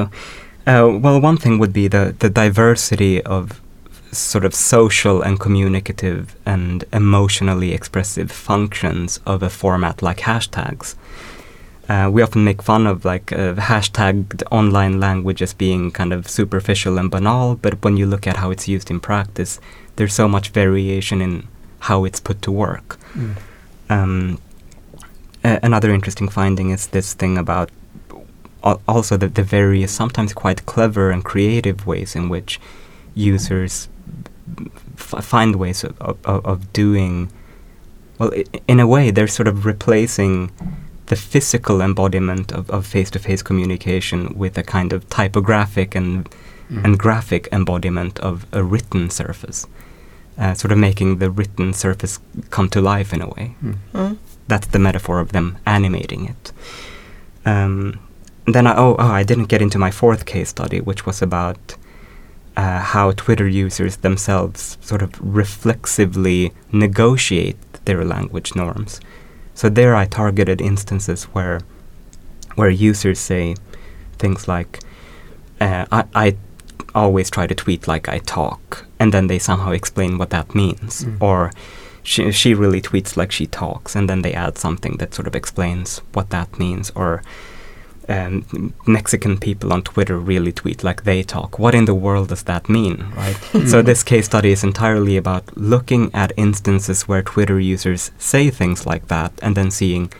uh, 0.66 0.88
well, 1.02 1.20
one 1.20 1.36
thing 1.36 1.58
would 1.60 1.72
be 1.72 1.88
the 1.88 2.14
the 2.18 2.30
diversity 2.30 3.22
of 3.22 3.60
sort 4.12 4.44
of 4.44 4.54
social 4.54 5.22
and 5.26 5.38
communicative 5.38 6.22
and 6.46 6.84
emotionally 6.92 7.72
expressive 7.74 8.30
functions 8.32 9.20
of 9.26 9.42
a 9.42 9.50
format 9.50 10.02
like 10.02 10.20
hashtags. 10.22 10.94
Uh, 11.88 12.10
we 12.12 12.20
often 12.20 12.42
make 12.44 12.62
fun 12.62 12.86
of 12.86 13.04
like 13.04 13.32
uh, 13.32 13.54
hashtagged 13.54 14.42
online 14.50 14.98
language 14.98 15.40
as 15.40 15.54
being 15.54 15.90
kind 15.92 16.12
of 16.12 16.28
superficial 16.28 16.98
and 16.98 17.10
banal, 17.10 17.54
but 17.54 17.82
when 17.84 17.96
you 17.96 18.06
look 18.06 18.26
at 18.26 18.36
how 18.38 18.50
it's 18.50 18.66
used 18.66 18.90
in 18.90 18.98
practice, 18.98 19.60
there's 19.94 20.12
so 20.12 20.26
much 20.26 20.48
variation 20.50 21.20
in 21.22 21.46
how 21.80 22.04
it's 22.04 22.18
put 22.20 22.42
to 22.42 22.50
work. 22.50 22.98
Um, 23.88 24.38
a- 25.44 25.60
another 25.62 25.92
interesting 25.94 26.28
finding 26.28 26.70
is 26.70 26.88
this 26.88 27.14
thing 27.14 27.38
about 27.38 27.70
al- 28.64 28.82
also 28.88 29.16
the, 29.16 29.28
the 29.28 29.44
various, 29.44 29.92
sometimes 29.92 30.32
quite 30.32 30.66
clever 30.66 31.12
and 31.12 31.24
creative 31.24 31.86
ways 31.86 32.16
in 32.16 32.28
which 32.28 32.60
users 33.14 33.88
f- 34.98 35.24
find 35.24 35.54
ways 35.56 35.84
of, 35.84 36.00
of, 36.00 36.44
of 36.44 36.72
doing. 36.72 37.30
Well, 38.18 38.32
i- 38.34 38.44
in 38.66 38.80
a 38.80 38.88
way, 38.88 39.12
they're 39.12 39.28
sort 39.28 39.46
of 39.46 39.64
replacing 39.64 40.50
the 41.06 41.16
physical 41.16 41.80
embodiment 41.80 42.52
of, 42.52 42.70
of 42.70 42.86
face-to-face 42.86 43.42
communication 43.42 44.36
with 44.36 44.58
a 44.58 44.62
kind 44.62 44.92
of 44.92 45.08
typographic 45.08 45.94
and 45.94 46.28
Mm. 46.68 46.84
and 46.84 46.98
graphic 46.98 47.48
embodiment 47.52 48.18
of 48.18 48.44
a 48.52 48.60
written 48.60 49.08
surface, 49.08 49.68
uh, 50.36 50.52
sort 50.54 50.72
of 50.72 50.78
making 50.78 51.18
the 51.18 51.30
written 51.30 51.72
surface 51.72 52.18
come 52.50 52.68
to 52.68 52.80
life 52.80 53.14
in 53.14 53.22
a 53.22 53.28
way. 53.28 53.54
Mm. 53.62 53.74
Mm. 53.94 54.16
That's 54.48 54.66
the 54.66 54.80
metaphor 54.80 55.20
of 55.20 55.30
them 55.30 55.58
animating 55.64 56.24
it. 56.28 56.52
Um, 57.44 58.00
then 58.46 58.66
I, 58.66 58.74
oh, 58.76 58.96
oh, 58.98 59.20
I 59.20 59.22
didn't 59.22 59.48
get 59.48 59.62
into 59.62 59.78
my 59.78 59.92
fourth 59.92 60.24
case 60.24 60.48
study, 60.48 60.80
which 60.80 61.06
was 61.06 61.22
about 61.22 61.76
uh, 62.56 62.80
how 62.80 63.12
Twitter 63.12 63.46
users 63.46 63.98
themselves 63.98 64.76
sort 64.80 65.02
of 65.02 65.10
reflexively 65.20 66.52
negotiate 66.72 67.58
their 67.84 68.04
language 68.04 68.56
norms. 68.56 69.00
So 69.56 69.70
there 69.70 69.96
I 69.96 70.04
targeted 70.04 70.60
instances 70.60 71.24
where 71.24 71.60
where 72.56 72.70
users 72.70 73.18
say 73.18 73.56
things 74.18 74.46
like, 74.48 74.80
uh, 75.60 75.86
I, 75.90 76.04
I 76.14 76.36
always 76.94 77.30
try 77.30 77.46
to 77.46 77.54
tweet 77.54 77.88
like 77.88 78.08
I 78.08 78.18
talk, 78.18 78.86
and 78.98 79.12
then 79.12 79.26
they 79.26 79.38
somehow 79.38 79.72
explain 79.72 80.18
what 80.18 80.30
that 80.30 80.54
means. 80.54 81.04
Mm. 81.04 81.22
Or 81.22 81.52
she, 82.02 82.30
she 82.32 82.54
really 82.54 82.82
tweets 82.82 83.16
like 83.16 83.32
she 83.32 83.46
talks, 83.46 83.96
and 83.96 84.08
then 84.08 84.22
they 84.22 84.34
add 84.34 84.58
something 84.58 84.98
that 84.98 85.14
sort 85.14 85.26
of 85.26 85.34
explains 85.34 86.00
what 86.12 86.30
that 86.30 86.58
means. 86.58 86.90
Or 86.94 87.22
um, 88.08 88.72
Mexican 88.86 89.36
people 89.38 89.72
on 89.72 89.82
Twitter 89.82 90.18
really 90.18 90.52
tweet 90.52 90.84
like 90.84 91.02
they 91.04 91.22
talk. 91.22 91.58
What 91.58 91.74
in 91.74 91.86
the 91.86 91.94
world 91.94 92.28
does 92.28 92.44
that 92.44 92.68
mean, 92.68 93.06
right? 93.16 93.36
so 93.68 93.82
this 93.82 94.02
case 94.04 94.26
study 94.26 94.52
is 94.52 94.62
entirely 94.64 95.16
about 95.16 95.56
looking 95.56 96.10
at 96.14 96.32
instances 96.36 97.08
where 97.08 97.22
Twitter 97.22 97.58
users 97.58 98.10
say 98.18 98.50
things 98.50 98.86
like 98.86 99.08
that, 99.08 99.32
and 99.42 99.56
then 99.56 99.70
seeing 99.70 100.12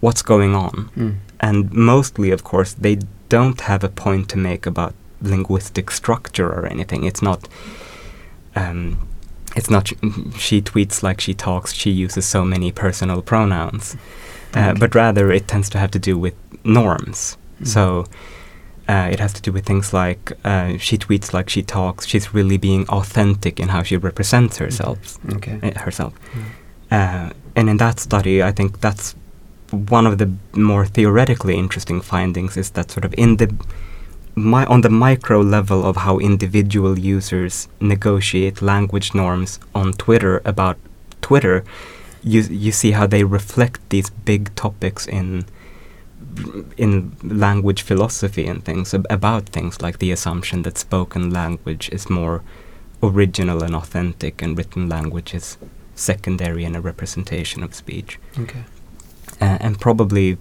what's 0.00 0.22
going 0.22 0.54
on 0.54 0.90
Mm. 0.96 1.14
and 1.40 1.72
mostly 1.72 2.30
of 2.30 2.42
course 2.44 2.74
they 2.74 2.98
don't 3.30 3.60
have 3.62 3.82
a 3.82 3.88
point 3.88 4.28
to 4.28 4.36
make 4.38 4.66
about 4.66 4.92
linguistic 5.22 5.90
structure 5.90 6.46
or 6.48 6.66
anything 6.66 7.04
it's 7.04 7.22
not 7.22 7.48
um, 8.54 9.08
it's 9.56 9.70
not 9.70 9.88
sh- 9.88 9.94
she 10.38 10.60
tweets 10.60 11.02
like 11.02 11.20
she 11.20 11.34
talks 11.34 11.72
she 11.72 11.90
uses 11.90 12.26
so 12.26 12.44
many 12.44 12.70
personal 12.72 13.22
pronouns 13.22 13.96
uh, 14.56 14.74
but 14.80 14.94
rather 14.94 15.30
it 15.32 15.46
tends 15.48 15.68
to 15.70 15.78
have 15.78 15.90
to 15.90 15.98
do 15.98 16.14
with 16.24 16.34
norms 16.64 17.36
Mm. 17.60 17.66
so 17.66 17.82
uh, 18.88 19.08
it 19.12 19.18
has 19.20 19.32
to 19.32 19.40
do 19.40 19.50
with 19.52 19.64
things 19.66 19.92
like 19.92 20.32
uh, 20.44 20.76
she 20.78 20.96
tweets 20.98 21.32
like 21.32 21.48
she 21.50 21.62
talks 21.62 22.06
she's 22.06 22.34
really 22.34 22.58
being 22.58 22.86
authentic 22.88 23.58
in 23.60 23.68
how 23.68 23.82
she 23.82 23.96
represents 23.96 24.58
herself 24.58 24.98
Okay. 25.36 25.58
uh, 25.62 25.80
herself. 25.84 26.12
Uh, 26.90 27.30
and 27.56 27.68
in 27.68 27.76
that 27.78 27.98
study, 27.98 28.42
I 28.42 28.52
think 28.52 28.80
that's 28.80 29.14
one 29.70 30.06
of 30.06 30.18
the 30.18 30.28
more 30.54 30.86
theoretically 30.86 31.54
interesting 31.56 32.02
findings 32.02 32.56
is 32.56 32.70
that 32.70 32.90
sort 32.90 33.04
of 33.04 33.12
in 33.16 33.36
the 33.38 33.48
my, 34.36 34.64
on 34.66 34.82
the 34.82 34.90
micro 34.90 35.40
level 35.40 35.84
of 35.84 35.96
how 35.96 36.18
individual 36.18 36.98
users 36.98 37.68
negotiate 37.80 38.60
language 38.62 39.14
norms 39.14 39.58
on 39.74 39.92
Twitter 39.94 40.42
about 40.44 40.76
Twitter, 41.22 41.64
you 42.26 42.40
you 42.42 42.72
see 42.72 42.90
how 42.90 43.06
they 43.06 43.24
reflect 43.24 43.80
these 43.88 44.10
big 44.10 44.54
topics 44.56 45.06
in 45.06 45.46
in 46.76 47.16
language 47.22 47.82
philosophy 47.82 48.46
and 48.46 48.64
things 48.64 48.92
ab- 48.92 49.06
about 49.08 49.48
things 49.48 49.80
like 49.80 49.98
the 49.98 50.10
assumption 50.10 50.62
that 50.62 50.76
spoken 50.76 51.30
language 51.30 51.88
is 51.92 52.10
more 52.10 52.42
original 53.02 53.62
and 53.62 53.74
authentic 53.74 54.42
and 54.42 54.58
written 54.58 54.88
language 54.88 55.34
is 55.34 55.56
secondary 55.94 56.64
and 56.64 56.76
a 56.76 56.80
representation 56.80 57.62
of 57.62 57.74
speech. 57.74 58.18
Okay. 58.38 58.64
Uh, 59.40 59.58
and 59.60 59.80
probably 59.80 60.36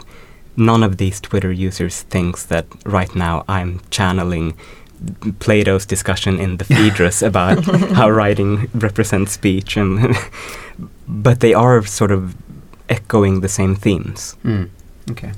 none 0.58 0.84
of 0.84 0.98
these 0.98 1.22
Twitter 1.22 1.52
users 1.52 2.02
thinks 2.04 2.46
that 2.46 2.66
right 2.86 3.14
now 3.16 3.46
I'm 3.48 3.82
channeling 3.90 4.58
Plato's 5.40 5.86
discussion 5.86 6.40
in 6.40 6.58
the 6.58 6.66
Phaedrus 6.74 7.22
about 7.22 7.64
how 7.66 8.10
writing 8.10 8.70
represents 8.74 9.34
speech, 9.34 9.78
and 9.78 10.16
but 11.08 11.40
they 11.40 11.54
are 11.54 11.84
sort 11.86 12.12
of 12.12 12.36
echoing 12.90 13.42
the 13.42 13.50
same 13.50 13.76
themes. 13.76 14.36
Mm. 14.44 14.70
Okay. 15.12 15.32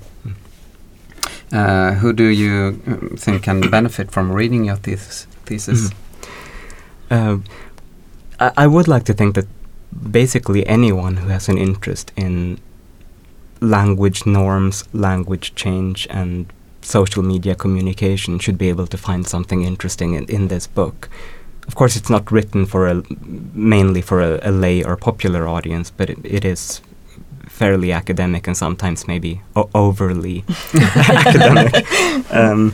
Uh, 1.51 1.93
who 1.93 2.11
do 2.11 2.25
you 2.25 2.81
um, 2.87 3.15
think 3.17 3.43
can 3.43 3.61
benefit 3.69 4.11
from 4.11 4.31
reading 4.31 4.65
your 4.65 4.75
thesis? 4.75 5.27
thesis? 5.45 5.91
Uh, 7.09 7.37
I, 8.39 8.51
I 8.57 8.67
would 8.67 8.87
like 8.87 9.05
to 9.05 9.13
think 9.13 9.35
that 9.35 9.47
basically 10.11 10.67
anyone 10.67 11.17
who 11.17 11.29
has 11.29 11.47
an 11.47 11.57
interest 11.57 12.11
in 12.17 12.59
language 13.61 14.25
norms, 14.25 14.83
language 14.93 15.55
change, 15.55 16.05
and 16.09 16.51
social 16.81 17.23
media 17.23 17.55
communication 17.55 18.39
should 18.39 18.57
be 18.57 18.69
able 18.69 18.87
to 18.87 18.97
find 18.97 19.25
something 19.25 19.63
interesting 19.63 20.13
in, 20.13 20.25
in 20.25 20.47
this 20.47 20.67
book. 20.67 21.09
Of 21.67 21.75
course, 21.75 21.95
it's 21.99 22.09
not 22.09 22.31
written 22.31 22.65
for 22.65 22.87
a 22.87 23.03
mainly 23.53 24.01
for 24.01 24.21
a, 24.21 24.39
a 24.41 24.51
lay 24.51 24.83
or 24.83 24.95
popular 24.95 25.47
audience, 25.47 25.91
but 25.97 26.09
it, 26.09 26.17
it 26.23 26.45
is 26.45 26.81
fairly 27.47 27.91
academic 27.91 28.47
and 28.47 28.55
sometimes 28.57 29.07
maybe 29.07 29.41
o- 29.55 29.69
overly 29.73 30.43
academic. 30.75 31.73
Um, 32.31 32.73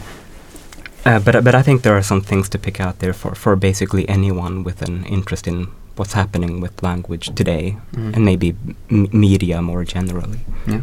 uh, 1.05 1.19
but 1.19 1.43
but 1.43 1.55
I 1.55 1.61
think 1.63 1.81
there 1.81 1.95
are 1.97 2.03
some 2.03 2.21
things 2.21 2.49
to 2.49 2.57
pick 2.59 2.79
out 2.79 2.99
there 2.99 3.13
for, 3.13 3.35
for 3.35 3.55
basically 3.55 4.07
anyone 4.09 4.63
with 4.63 4.81
an 4.81 5.05
interest 5.05 5.47
in 5.47 5.67
what's 5.95 6.13
happening 6.13 6.61
with 6.61 6.81
language 6.83 7.33
today 7.35 7.75
Mm. 7.93 8.15
and 8.15 8.25
maybe 8.25 8.55
m- 8.89 9.07
media 9.11 9.61
more 9.61 9.83
generally. 9.85 10.39
Yeah. 10.67 10.81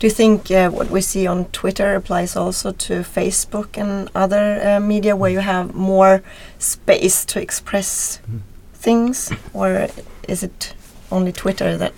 Do 0.00 0.06
you 0.06 0.10
think 0.10 0.50
uh, 0.50 0.70
what 0.70 0.90
we 0.90 1.02
see 1.02 1.26
on 1.26 1.44
Twitter 1.52 1.94
applies 1.94 2.34
also 2.34 2.72
to 2.72 3.02
Facebook 3.02 3.76
and 3.76 4.08
other 4.14 4.58
uh, 4.64 4.80
media 4.80 5.14
where 5.14 5.30
you 5.30 5.40
have 5.40 5.74
more 5.74 6.22
space 6.58 7.24
to 7.26 7.40
express 7.40 8.20
Mm. 8.26 8.40
things, 8.82 9.30
or 9.52 9.88
is 10.26 10.42
it 10.42 10.74
only 11.10 11.32
Twitter 11.32 11.76
that? 11.76 11.92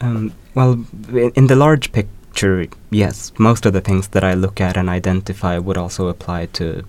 Um, 0.00 0.32
well, 0.54 0.84
in 1.34 1.46
the 1.46 1.56
large 1.56 1.90
picture, 1.90 2.66
yes, 2.90 3.32
most 3.38 3.66
of 3.66 3.72
the 3.72 3.80
things 3.80 4.08
that 4.08 4.22
I 4.22 4.34
look 4.34 4.60
at 4.60 4.76
and 4.76 4.90
identify 4.90 5.56
would 5.58 5.78
also 5.78 6.08
apply 6.08 6.46
to 6.52 6.82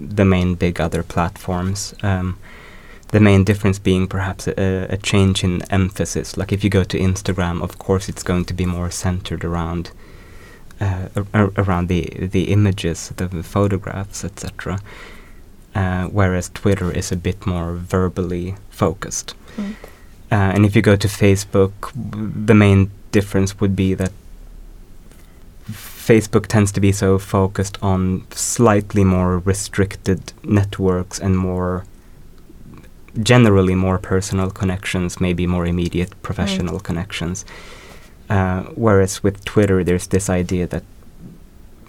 the 0.00 0.24
main 0.24 0.54
big 0.54 0.80
other 0.80 1.02
platforms. 1.02 1.94
Um, 2.02 2.38
the 3.12 3.20
main 3.20 3.44
difference 3.44 3.78
being 3.78 4.06
perhaps 4.06 4.46
a, 4.46 4.86
a 4.88 4.96
change 4.96 5.42
in 5.44 5.62
emphasis. 5.70 6.36
Like 6.36 6.52
if 6.52 6.62
you 6.62 6.70
go 6.70 6.84
to 6.84 6.98
Instagram, 6.98 7.62
of 7.62 7.78
course, 7.78 8.08
it's 8.08 8.22
going 8.22 8.44
to 8.46 8.54
be 8.54 8.66
more 8.66 8.90
centered 8.90 9.44
around 9.44 9.90
uh, 10.80 11.08
ar- 11.16 11.26
ar- 11.34 11.52
around 11.56 11.88
the 11.88 12.02
the 12.20 12.44
images, 12.52 13.08
the, 13.16 13.26
the 13.28 13.42
photographs, 13.42 14.24
etc. 14.24 14.78
Uh, 15.74 16.06
whereas 16.06 16.48
Twitter 16.50 16.90
is 16.90 17.12
a 17.12 17.16
bit 17.16 17.46
more 17.46 17.74
verbally 17.74 18.54
focused. 18.70 19.34
Mm. 19.56 19.74
Uh, 20.32 20.52
and 20.54 20.64
if 20.64 20.74
you 20.76 20.82
go 20.82 20.96
to 20.96 21.08
Facebook, 21.08 21.72
w- 22.10 22.32
the 22.46 22.54
main 22.54 22.90
difference 23.12 23.60
would 23.60 23.76
be 23.76 23.94
that 23.94 24.12
Facebook 25.68 26.46
tends 26.46 26.72
to 26.72 26.80
be 26.80 26.92
so 26.92 27.18
focused 27.18 27.78
on 27.82 28.26
slightly 28.30 29.04
more 29.04 29.38
restricted 29.38 30.32
networks 30.42 31.20
and 31.20 31.38
more 31.38 31.84
generally 33.22 33.74
more 33.74 33.98
personal 33.98 34.50
connections, 34.50 35.20
maybe 35.20 35.46
more 35.46 35.66
immediate 35.66 36.20
professional 36.22 36.80
connections. 36.80 37.44
Uh, 38.28 38.62
whereas 38.74 39.22
with 39.22 39.44
Twitter, 39.44 39.82
there's 39.82 40.06
this 40.08 40.30
idea 40.30 40.66
that 40.66 40.84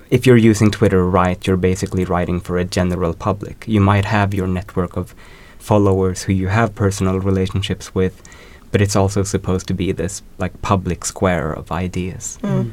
if 0.09 0.25
you're 0.25 0.37
using 0.37 0.71
Twitter 0.71 1.07
right, 1.07 1.45
you're 1.47 1.57
basically 1.57 2.03
writing 2.03 2.39
for 2.39 2.57
a 2.57 2.65
general 2.65 3.13
public. 3.13 3.63
You 3.67 3.79
might 3.79 4.05
have 4.05 4.33
your 4.33 4.47
network 4.47 4.97
of 4.97 5.15
followers 5.57 6.23
who 6.23 6.33
you 6.33 6.47
have 6.47 6.75
personal 6.75 7.19
relationships 7.19 7.95
with, 7.95 8.21
but 8.71 8.81
it's 8.81 8.95
also 8.95 9.23
supposed 9.23 9.67
to 9.67 9.73
be 9.73 9.91
this 9.91 10.21
like 10.37 10.61
public 10.61 11.05
square 11.05 11.53
of 11.53 11.71
ideas. 11.71 12.39
Mm. 12.41 12.71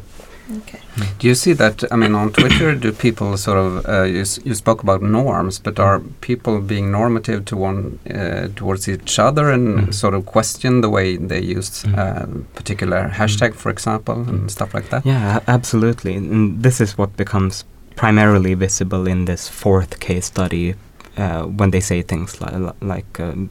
Okay. 0.51 0.79
Do 1.19 1.27
you 1.29 1.35
see 1.35 1.53
that? 1.55 1.85
I 1.93 1.97
mean, 1.97 2.15
on 2.15 2.33
Twitter, 2.33 2.75
do 2.75 2.91
people 2.93 3.37
sort 3.37 3.59
of 3.59 3.87
uh, 3.87 4.03
you, 4.05 4.21
s- 4.23 4.41
you 4.45 4.55
spoke 4.55 4.83
about 4.83 5.03
norms, 5.03 5.59
but 5.59 5.79
are 5.79 6.01
people 6.23 6.61
being 6.61 6.91
normative 6.91 7.45
to 7.47 7.57
one 7.57 7.99
uh, 8.11 8.49
towards 8.57 8.89
each 8.89 9.19
other 9.19 9.51
and 9.51 9.79
Mhm. 9.79 9.93
sort 9.95 10.15
of 10.15 10.25
question 10.25 10.81
the 10.81 10.89
way 10.89 11.17
they 11.19 11.41
use 11.59 11.85
Mhm. 11.85 11.99
uh, 11.99 12.27
particular 12.55 13.11
hashtag, 13.15 13.55
for 13.55 13.71
example, 13.71 14.15
and 14.15 14.51
stuff 14.51 14.73
like 14.75 14.89
that? 14.89 15.05
Yeah, 15.05 15.41
absolutely. 15.47 16.15
And 16.17 16.63
this 16.63 16.81
is 16.81 16.97
what 16.99 17.17
becomes 17.17 17.65
primarily 17.97 18.55
visible 18.55 19.07
in 19.11 19.25
this 19.27 19.49
fourth 19.49 19.99
case 20.01 20.27
study 20.27 20.75
uh, 21.19 21.43
when 21.59 21.71
they 21.73 21.81
say 21.81 22.03
things 22.03 22.41
li- 22.41 22.57
li- 22.57 22.73
like 22.81 23.21
um, 23.21 23.51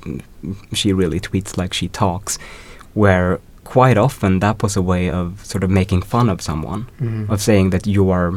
she 0.73 0.93
really 0.93 1.19
tweets 1.19 1.57
like 1.57 1.73
she 1.73 1.87
talks, 1.89 2.39
where 2.95 3.39
quite 3.73 3.97
often 3.99 4.39
that 4.39 4.63
was 4.63 4.77
a 4.77 4.81
way 4.81 5.09
of 5.11 5.25
sort 5.45 5.63
of 5.63 5.69
making 5.69 6.01
fun 6.05 6.29
of 6.29 6.41
someone, 6.41 6.85
Mhm. 7.01 7.29
of 7.29 7.39
saying 7.41 7.71
that 7.71 7.85
you 7.87 8.11
are, 8.11 8.31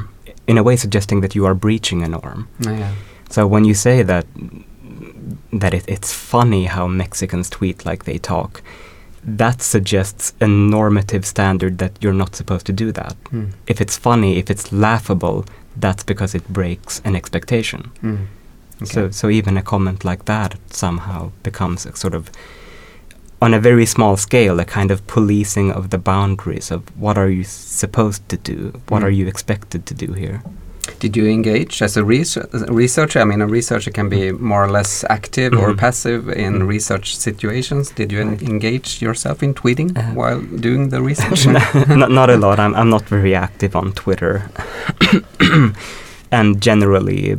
in 0.46 0.58
a 0.58 0.62
way, 0.62 0.76
suggesting 0.76 1.20
that 1.22 1.34
you 1.34 1.46
are 1.46 1.54
breaching 1.54 2.02
a 2.02 2.08
norm. 2.08 2.46
Yeah. 2.58 2.90
So 3.30 3.46
when 3.46 3.64
you 3.64 3.74
say 3.74 4.02
that 4.04 4.24
that 5.52 5.74
it, 5.74 5.84
it's 5.88 6.12
funny 6.12 6.64
how 6.66 6.86
Mexicans 6.88 7.50
tweet 7.50 7.84
like 7.86 8.04
they 8.04 8.18
talk, 8.18 8.62
that 9.38 9.62
suggests 9.62 10.32
a 10.40 10.46
normative 10.46 11.24
standard 11.24 11.78
that 11.78 11.92
you're 12.00 12.18
not 12.18 12.36
supposed 12.36 12.66
to 12.66 12.72
do 12.84 12.92
that. 12.92 13.14
Mm. 13.32 13.48
If 13.66 13.80
it's 13.80 13.96
funny, 13.98 14.38
if 14.38 14.50
it's 14.50 14.72
laughable, 14.72 15.44
that's 15.80 16.04
because 16.04 16.34
it 16.38 16.48
breaks 16.48 17.00
an 17.04 17.14
expectation. 17.16 17.80
Mm. 18.02 18.18
Okay. 18.82 18.92
So 18.94 19.10
so 19.10 19.28
even 19.28 19.56
a 19.56 19.62
comment 19.62 20.04
like 20.04 20.24
that 20.24 20.54
somehow 20.70 21.30
becomes 21.42 21.86
a 21.86 21.92
sort 21.96 22.14
of 22.14 22.30
on 23.42 23.54
a 23.54 23.58
very 23.60 23.86
small 23.86 24.16
scale 24.16 24.60
a 24.60 24.64
kind 24.64 24.90
of 24.90 25.06
policing 25.06 25.72
of 25.72 25.88
the 25.90 25.98
boundaries 25.98 26.70
of 26.70 26.82
what 27.00 27.16
are 27.18 27.30
you 27.30 27.44
supposed 27.44 28.28
to 28.28 28.36
do, 28.36 28.72
what 28.88 29.00
Mm. 29.02 29.06
are 29.06 29.10
you 29.10 29.26
expected 29.26 29.86
to 29.86 29.94
do 29.94 30.12
here. 30.12 30.42
Did 30.98 31.16
you 31.16 31.26
engage 31.26 31.82
as 31.82 31.96
a 31.96 32.04
research, 32.04 32.50
researcher? 32.68 33.20
I 33.20 33.24
mean, 33.24 33.40
a 33.42 33.46
researcher 33.46 33.90
can 33.92 34.08
be 34.08 34.32
more 34.32 34.64
or 34.64 34.70
less 34.70 35.04
active 35.08 35.52
or 35.54 35.72
Mhm. 35.72 35.76
passive 35.78 36.28
in 36.28 36.54
Mhm. 36.60 36.68
research 36.68 37.16
situations. 37.16 37.90
Did 37.96 38.12
you 38.12 38.22
Right. 38.24 38.42
engage 38.42 39.00
yourself 39.00 39.42
in 39.42 39.54
tweeting 39.54 39.96
Uh, 39.96 40.02
while 40.14 40.40
doing 40.60 40.90
the 40.90 41.00
research? 41.00 41.46
not, 41.88 42.10
not 42.10 42.28
a 42.30 42.36
lot. 42.46 42.58
I'm, 42.58 42.74
I'm 42.74 42.90
not 42.90 43.08
very 43.08 43.34
active 43.34 43.76
on 43.78 43.92
Twitter. 43.92 44.42
and 46.32 46.60
generally, 46.60 47.36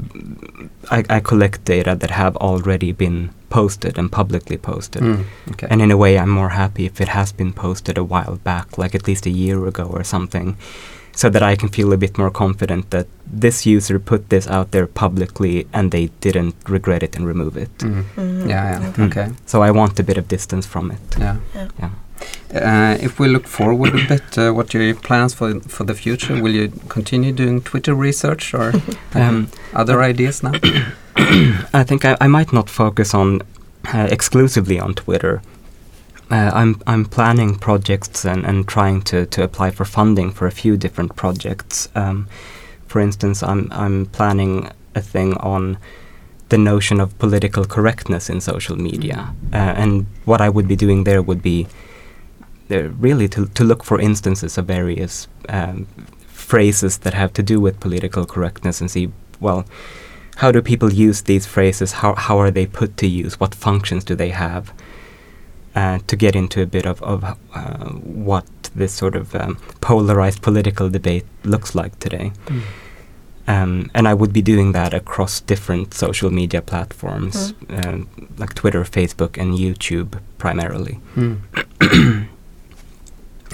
I, 0.90 1.04
I 1.10 1.20
collect 1.20 1.66
data 1.66 1.96
that 1.96 2.12
have 2.12 2.36
already 2.38 2.92
been 2.94 3.30
posted 3.52 3.98
and 4.00 4.10
publicly 4.12 4.58
posted. 4.58 5.02
Mm, 5.04 5.24
okay. 5.52 5.68
And 5.72 5.82
in 5.82 5.92
a 5.92 5.98
way, 5.98 6.18
I'm 6.18 6.30
more 6.42 6.50
happy 6.50 6.86
if 6.86 7.00
it 7.02 7.08
has 7.10 7.34
been 7.34 7.54
posted 7.54 7.98
a 7.98 8.04
while 8.04 8.38
back, 8.44 8.78
like 8.78 8.96
at 8.96 9.08
least 9.08 9.26
a 9.26 9.30
year 9.30 9.68
ago 9.68 9.84
or 9.84 10.04
something, 10.04 10.56
so 11.16 11.30
that 11.30 11.44
I 11.44 11.56
can 11.58 11.70
feel 11.70 11.92
a 11.94 11.98
bit 11.98 12.18
more 12.18 12.32
confident 12.32 12.90
that 12.90 13.08
this 13.42 13.66
user 13.66 14.00
put 14.00 14.30
this 14.30 14.48
out 14.48 14.72
there 14.72 14.88
publicly 14.88 15.66
and 15.74 15.92
they 15.92 16.10
didn't 16.22 16.56
regret 16.70 17.04
it 17.04 17.16
and 17.18 17.28
remove 17.28 17.58
it. 17.64 17.78
Mm. 17.80 18.04
Mhm. 18.16 18.50
Yeah, 18.50 18.80
yeah. 18.82 18.92
Mm. 18.98 19.06
Okay. 19.08 19.28
So 19.46 19.64
I 19.68 19.72
want 19.72 20.00
a 20.00 20.04
bit 20.04 20.18
of 20.18 20.26
distance 20.28 20.68
from 20.70 20.92
it. 20.92 21.00
Yeah. 21.20 21.36
Yeah. 21.56 21.68
Yeah. 21.80 21.90
Uh, 22.54 22.98
if 23.00 23.18
we 23.20 23.28
look 23.30 23.48
forward 23.48 23.96
a 23.96 24.08
bit, 24.08 24.38
uh, 24.38 24.52
what 24.52 24.76
are 24.76 24.82
your 24.82 24.96
plans 24.96 25.34
for 25.34 25.60
for 25.62 25.86
the 25.86 25.94
future? 25.94 26.42
Will 26.42 26.54
you 26.54 26.70
continue 26.90 27.32
doing 27.32 27.62
Twitter 27.62 27.96
research 27.96 28.54
or 28.54 28.74
Um, 29.16 29.48
other 29.74 30.02
ideas 30.02 30.44
now? 30.44 30.52
I 31.74 31.84
think 31.84 32.06
I, 32.06 32.18
I 32.20 32.28
might 32.28 32.52
not 32.54 32.70
focus 32.70 33.14
on 33.14 33.42
uh, 33.94 34.08
exclusively 34.12 34.80
on 34.80 34.94
Twitter. 34.94 35.42
Uh, 36.30 36.52
I'm 36.54 36.82
I'm 36.88 37.06
planning 37.06 37.60
projects 37.60 38.26
and, 38.26 38.46
and 38.46 38.68
trying 38.68 39.02
to, 39.04 39.26
to 39.26 39.44
apply 39.44 39.72
for 39.72 39.86
funding 39.86 40.32
for 40.32 40.48
a 40.48 40.52
few 40.52 40.78
different 40.78 41.16
projects. 41.16 41.90
Um, 41.96 42.28
for 42.88 43.00
instance, 43.02 43.44
I'm 43.44 43.68
I'm 43.72 44.06
planning 44.08 44.70
a 44.96 45.02
thing 45.02 45.38
on 45.38 45.78
the 46.50 46.58
notion 46.58 47.00
of 47.00 47.18
political 47.18 47.66
correctness 47.66 48.30
in 48.30 48.42
social 48.42 48.76
media, 48.76 49.34
uh, 49.54 49.74
and 49.78 50.06
what 50.26 50.42
I 50.42 50.50
would 50.50 50.68
be 50.68 50.76
doing 50.76 51.06
there 51.06 51.22
would 51.22 51.42
be 51.42 51.66
uh, 51.66 51.91
really 52.80 53.28
to 53.30 53.48
to 53.48 53.64
look 53.64 53.84
for 53.84 54.00
instances 54.00 54.58
of 54.58 54.66
various 54.66 55.28
um, 55.50 55.88
phrases 56.28 57.00
that 57.00 57.14
have 57.14 57.34
to 57.34 57.44
do 57.44 57.60
with 57.60 57.80
political 57.80 58.26
correctness 58.26 58.82
and 58.82 58.90
see 58.92 59.12
well 59.40 59.66
how 60.42 60.52
do 60.52 60.62
people 60.62 60.92
use 60.92 61.22
these 61.22 61.46
phrases? 61.46 61.92
How 61.92 62.16
how 62.16 62.40
are 62.40 62.52
they 62.52 62.66
put 62.66 62.98
to 62.98 63.08
use? 63.08 63.40
What 63.40 63.54
functions 63.54 64.04
do 64.04 64.16
they 64.16 64.30
have? 64.30 64.74
Uh, 65.76 66.00
to 66.08 66.16
get 66.16 66.36
into 66.36 66.62
a 66.62 66.66
bit 66.66 66.86
of 66.86 67.02
of 67.04 67.24
uh, 67.24 67.90
what 68.30 68.46
this 68.76 68.94
sort 68.94 69.16
of 69.16 69.36
um, 69.36 69.58
polarized 69.82 70.42
political 70.42 70.90
debate 70.90 71.26
looks 71.44 71.76
like 71.76 71.98
today. 72.00 72.32
Um, 73.48 73.92
and 73.94 74.08
I 74.08 74.14
would 74.14 74.34
be 74.34 74.42
doing 74.42 74.72
that 74.72 74.94
across 74.94 75.42
different 75.42 75.94
social 75.94 76.32
media 76.32 76.62
platforms, 76.62 77.54
um, 77.70 78.08
like 78.38 78.54
Twitter, 78.54 78.84
Facebook, 78.84 79.38
and 79.38 79.54
YouTube 79.54 80.20
primarily. 80.38 81.00
Mm. 81.16 82.28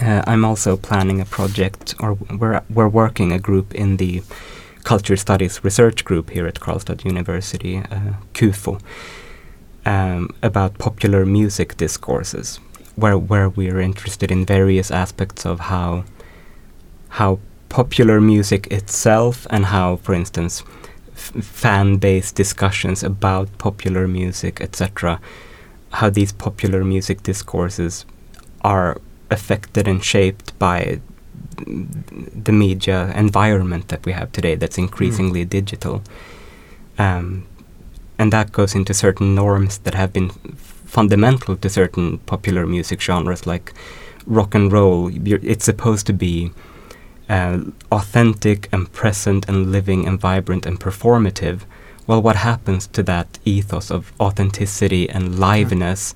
Uh, 0.02 0.22
I'm 0.28 0.46
also 0.46 0.78
planning 0.78 1.20
a 1.20 1.26
project, 1.26 1.96
or 2.00 2.14
we're 2.14 2.62
we're 2.70 2.88
working 2.88 3.32
a 3.32 3.40
group 3.40 3.74
in 3.74 3.98
the 3.98 4.22
Culture 4.84 5.18
Studies 5.18 5.64
Research 5.64 6.06
Group 6.06 6.30
here 6.30 6.46
at 6.48 6.60
Karlstad 6.60 7.04
University, 7.04 7.78
uh, 7.80 8.14
KUFO, 8.34 8.80
um, 9.86 10.30
about 10.44 10.78
popular 10.78 11.26
music 11.26 11.78
discourses, 11.78 12.60
where 12.96 13.18
where 13.18 13.50
we 13.50 13.72
are 13.72 13.82
interested 13.82 14.32
in 14.32 14.46
various 14.46 14.92
aspects 14.92 15.46
of 15.46 15.60
how 15.62 16.04
how 17.10 17.40
popular 17.70 18.22
music 18.22 18.68
itself 18.68 19.48
and 19.50 19.66
how, 19.66 19.96
for 19.98 20.14
instance, 20.14 20.64
fan-based 21.16 22.36
discussions 22.36 23.04
about 23.04 23.58
popular 23.58 24.08
music, 24.08 24.62
etc., 24.62 25.20
how 25.92 26.10
these 26.10 26.32
popular 26.32 26.84
music 26.84 27.24
discourses 27.24 28.06
are 28.62 29.02
affected 29.30 29.88
and 29.88 30.04
shaped 30.04 30.58
by 30.60 31.00
the 31.66 32.52
media 32.52 33.12
environment 33.16 33.88
that 33.88 34.06
we 34.06 34.12
have 34.12 34.32
today 34.32 34.56
that's 34.56 34.78
increasingly 34.78 35.44
digital. 35.46 36.04
Um, 36.98 37.46
and 38.20 38.34
that 38.34 38.52
goes 38.52 38.74
into 38.76 38.94
certain 38.94 39.36
norms 39.36 39.80
that 39.80 39.94
have 39.94 40.14
been 40.14 40.30
fundamental 40.30 41.56
to 41.58 41.70
certain 41.70 42.18
popular 42.20 42.66
music 42.66 43.02
genres 43.02 43.46
like 43.46 43.74
rock 44.26 44.56
and 44.56 44.72
roll. 44.72 45.12
It's 45.14 45.66
supposed 45.66 46.08
to 46.08 46.14
be 46.14 46.52
uh, 47.30 47.60
authentic 47.92 48.70
and 48.72 48.92
present 48.92 49.48
and 49.48 49.72
living 49.72 50.08
and 50.08 50.20
vibrant 50.20 50.66
and 50.66 50.80
performative. 50.80 51.62
Well, 52.08 52.22
what 52.22 52.38
happens 52.38 52.88
to 52.88 53.04
that 53.04 53.38
ethos 53.46 53.92
of 53.92 54.14
authenticity 54.20 55.10
and 55.10 55.38
liveliness 55.38 56.16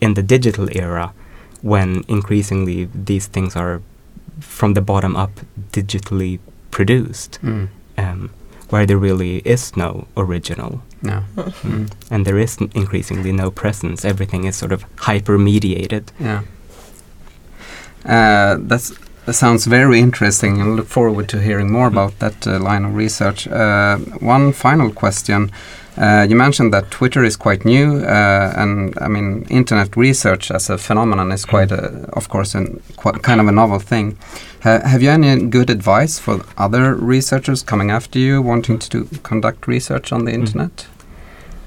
in 0.00 0.14
the 0.14 0.22
digital 0.22 0.68
era 0.76 1.12
when 1.62 2.04
increasingly 2.08 2.88
these 3.06 3.26
things 3.28 3.56
are 3.56 3.80
from 4.40 4.74
the 4.74 4.80
bottom 4.80 5.16
up 5.16 5.30
digitally 5.72 6.38
produced, 6.70 7.38
Mm. 7.42 7.68
um, 7.98 8.30
where 8.70 8.86
there 8.86 8.98
really 8.98 9.38
is 9.44 9.76
no 9.76 10.06
original 10.16 10.80
Yeah. 11.02 11.22
Mm. 11.62 11.90
and 12.10 12.24
there 12.26 12.38
is 12.42 12.56
increasingly 12.74 13.32
no 13.32 13.50
presence. 13.50 14.04
Everything 14.08 14.44
is 14.44 14.56
sort 14.56 14.72
of 14.72 14.84
hyper 14.96 15.38
mediated. 15.38 16.12
Yeah. 16.20 16.40
Uh, 18.04 18.56
that's 18.68 18.92
that 19.26 19.34
sounds 19.34 19.66
very 19.66 20.00
interesting, 20.00 20.60
and 20.60 20.74
look 20.76 20.88
forward 20.88 21.28
to 21.28 21.38
hearing 21.40 21.70
more 21.70 21.86
about 21.86 22.18
that 22.18 22.44
uh, 22.46 22.58
line 22.58 22.84
of 22.84 22.96
research. 22.96 23.46
Uh, 23.46 23.98
one 24.20 24.52
final 24.52 24.90
question: 24.90 25.50
uh, 25.98 26.26
You 26.28 26.36
mentioned 26.36 26.72
that 26.72 26.90
Twitter 26.90 27.24
is 27.24 27.36
quite 27.36 27.64
new, 27.64 27.98
uh, 27.98 28.52
and 28.56 28.94
I 29.00 29.08
mean, 29.08 29.46
internet 29.50 29.96
research 29.96 30.50
as 30.50 30.70
a 30.70 30.78
phenomenon 30.78 31.32
is 31.32 31.44
quite, 31.44 31.72
a, 31.72 32.08
of 32.12 32.28
course, 32.28 32.54
an, 32.54 32.80
quite 32.96 33.22
kind 33.22 33.40
of 33.40 33.48
a 33.48 33.52
novel 33.52 33.78
thing. 33.78 34.16
Ha- 34.62 34.80
have 34.84 35.02
you 35.02 35.10
any 35.10 35.46
good 35.46 35.70
advice 35.70 36.18
for 36.18 36.40
other 36.56 36.94
researchers 36.94 37.62
coming 37.62 37.90
after 37.90 38.18
you, 38.18 38.42
wanting 38.42 38.78
to 38.78 38.88
do, 38.88 39.08
conduct 39.22 39.66
research 39.66 40.12
on 40.12 40.24
the 40.24 40.32
internet? 40.32 40.86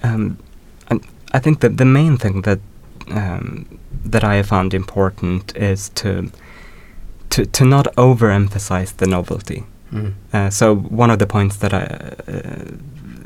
Um, 0.04 0.38
I 1.36 1.40
think 1.40 1.60
that 1.60 1.78
the 1.78 1.86
main 1.86 2.18
thing 2.18 2.44
that 2.44 2.60
um, 3.12 3.66
that 4.06 4.24
I 4.24 4.36
have 4.36 4.48
found 4.48 4.74
important 4.74 5.56
is 5.58 5.90
to 5.90 6.32
to 7.30 7.46
to 7.46 7.66
not 7.66 7.88
overemphasize 7.98 8.96
the 8.98 9.08
novelty. 9.08 9.64
Mm. 9.92 10.14
Uh, 10.34 10.50
so 10.50 10.76
one 10.76 11.12
of 11.14 11.20
the 11.20 11.28
points 11.28 11.58
that 11.58 11.74
I 11.74 11.84
uh, 12.32 12.78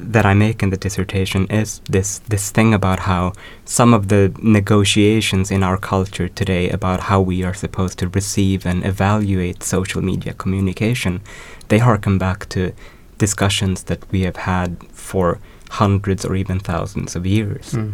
that 0.01 0.25
I 0.25 0.33
make 0.33 0.63
in 0.63 0.69
the 0.69 0.77
dissertation 0.77 1.45
is 1.47 1.81
this 1.89 2.19
this 2.19 2.51
thing 2.51 2.73
about 2.73 2.99
how 3.01 3.33
some 3.65 3.93
of 3.93 4.07
the 4.07 4.33
negotiations 4.41 5.51
in 5.51 5.63
our 5.63 5.77
culture 5.77 6.27
today 6.27 6.69
about 6.69 7.01
how 7.01 7.19
we 7.21 7.43
are 7.43 7.53
supposed 7.53 7.99
to 7.99 8.07
receive 8.09 8.65
and 8.65 8.85
evaluate 8.85 9.63
social 9.63 10.01
media 10.01 10.33
communication, 10.33 11.21
they 11.67 11.79
harken 11.79 12.17
back 12.17 12.47
to 12.49 12.71
discussions 13.17 13.83
that 13.83 14.09
we 14.11 14.21
have 14.21 14.37
had 14.37 14.77
for 14.91 15.39
hundreds 15.69 16.25
or 16.25 16.35
even 16.35 16.59
thousands 16.59 17.15
of 17.15 17.25
years. 17.25 17.73
Mm. 17.73 17.93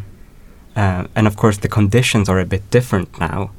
Uh, 0.76 1.08
and 1.16 1.28
of 1.28 1.36
course, 1.36 1.58
the 1.58 1.70
conditions 1.70 2.30
are 2.30 2.40
a 2.40 2.46
bit 2.46 2.70
different 2.70 3.20
now, 3.20 3.52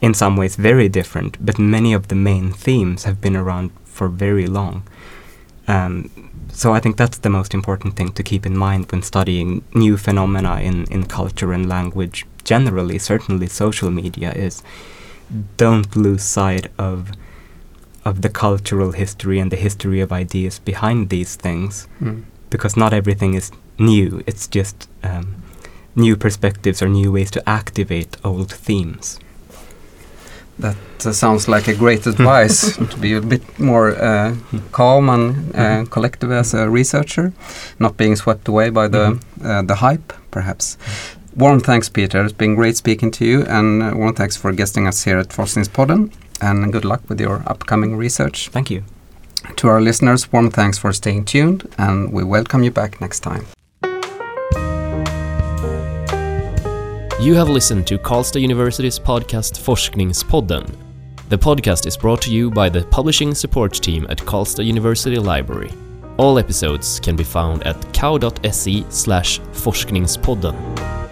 in 0.00 0.14
some 0.14 0.36
ways 0.36 0.56
very 0.56 0.88
different, 0.88 1.36
but 1.44 1.58
many 1.58 1.92
of 1.94 2.08
the 2.08 2.14
main 2.14 2.52
themes 2.52 3.04
have 3.04 3.20
been 3.20 3.36
around 3.36 3.70
for 3.84 4.08
very 4.08 4.46
long. 4.46 4.82
Um, 5.66 6.10
so 6.52 6.72
I 6.74 6.80
think 6.80 6.96
that's 6.96 7.18
the 7.18 7.30
most 7.30 7.54
important 7.54 7.96
thing 7.96 8.12
to 8.12 8.22
keep 8.22 8.44
in 8.46 8.56
mind 8.56 8.90
when 8.92 9.02
studying 9.02 9.64
new 9.74 9.96
phenomena 9.96 10.60
in, 10.60 10.84
in 10.90 11.04
culture 11.06 11.52
and 11.52 11.68
language 11.68 12.26
generally, 12.44 12.98
certainly 12.98 13.46
social 13.48 13.90
media, 13.90 14.32
is 14.32 14.62
don't 15.56 15.96
lose 15.96 16.22
sight 16.22 16.68
of 16.78 17.10
of 18.04 18.20
the 18.20 18.28
cultural 18.28 18.92
history 18.92 19.38
and 19.40 19.50
the 19.50 19.56
history 19.56 20.00
of 20.02 20.12
ideas 20.12 20.58
behind 20.58 21.08
these 21.08 21.36
things 21.36 21.88
Mm. 22.02 22.22
because 22.50 22.76
not 22.76 22.92
everything 22.92 23.32
is 23.34 23.50
new. 23.78 24.22
It's 24.26 24.46
just 24.46 24.88
um, 25.02 25.36
new 25.96 26.14
perspectives 26.16 26.82
or 26.82 26.88
new 26.88 27.10
ways 27.12 27.30
to 27.30 27.48
activate 27.48 28.18
old 28.22 28.52
themes. 28.52 29.18
That 30.58 30.76
uh, 31.04 31.12
sounds 31.12 31.48
like 31.48 31.68
a 31.68 31.74
great 31.74 32.06
advice 32.12 32.76
to 32.76 32.96
be 32.98 33.14
a 33.14 33.20
bit 33.20 33.42
more 33.58 33.96
uh, 33.96 34.36
calm 34.72 35.08
and 35.08 35.56
uh, 35.56 35.84
collective 35.90 36.30
as 36.30 36.54
a 36.54 36.68
researcher, 36.68 37.32
not 37.78 37.96
being 37.96 38.16
swept 38.16 38.48
away 38.48 38.70
by 38.70 38.88
the 38.88 39.18
uh, 39.42 39.62
the 39.62 39.74
hype, 39.74 40.12
perhaps. 40.30 40.78
Warm 41.36 41.60
thanks, 41.60 41.88
Peter. 41.88 42.22
It's 42.22 42.32
been 42.32 42.54
great 42.54 42.76
speaking 42.76 43.10
to 43.12 43.24
you, 43.24 43.42
and 43.46 43.82
uh, 43.82 43.92
warm 43.96 44.14
thanks 44.14 44.36
for 44.36 44.52
guesting 44.52 44.86
us 44.86 45.04
here 45.04 45.18
at 45.18 45.30
Forskningspodden. 45.30 46.12
And 46.40 46.72
good 46.72 46.84
luck 46.84 47.00
with 47.08 47.20
your 47.20 47.42
upcoming 47.46 47.96
research. 47.96 48.48
Thank 48.50 48.70
you. 48.70 48.84
To 49.56 49.68
our 49.68 49.80
listeners, 49.80 50.32
warm 50.32 50.50
thanks 50.50 50.78
for 50.78 50.92
staying 50.92 51.24
tuned, 51.24 51.68
and 51.76 52.12
we 52.12 52.22
welcome 52.22 52.62
you 52.62 52.70
back 52.70 53.00
next 53.00 53.20
time. 53.20 53.46
You 57.20 57.34
have 57.36 57.48
listened 57.48 57.86
to 57.86 57.96
Karlstad 57.96 58.40
University's 58.40 58.98
podcast 58.98 59.60
Forskningspodden. 59.60 60.74
The 61.28 61.38
podcast 61.38 61.86
is 61.86 61.96
brought 61.96 62.20
to 62.22 62.30
you 62.30 62.50
by 62.50 62.68
the 62.68 62.84
publishing 62.86 63.36
support 63.36 63.72
team 63.74 64.04
at 64.10 64.18
Karlstad 64.18 64.66
University 64.66 65.16
Library. 65.16 65.70
All 66.16 66.40
episodes 66.40 66.98
can 66.98 67.14
be 67.14 67.22
found 67.22 67.62
at 67.62 67.76
cow.se 67.94 68.84
slash 68.88 69.38
forskningspodden. 69.40 71.03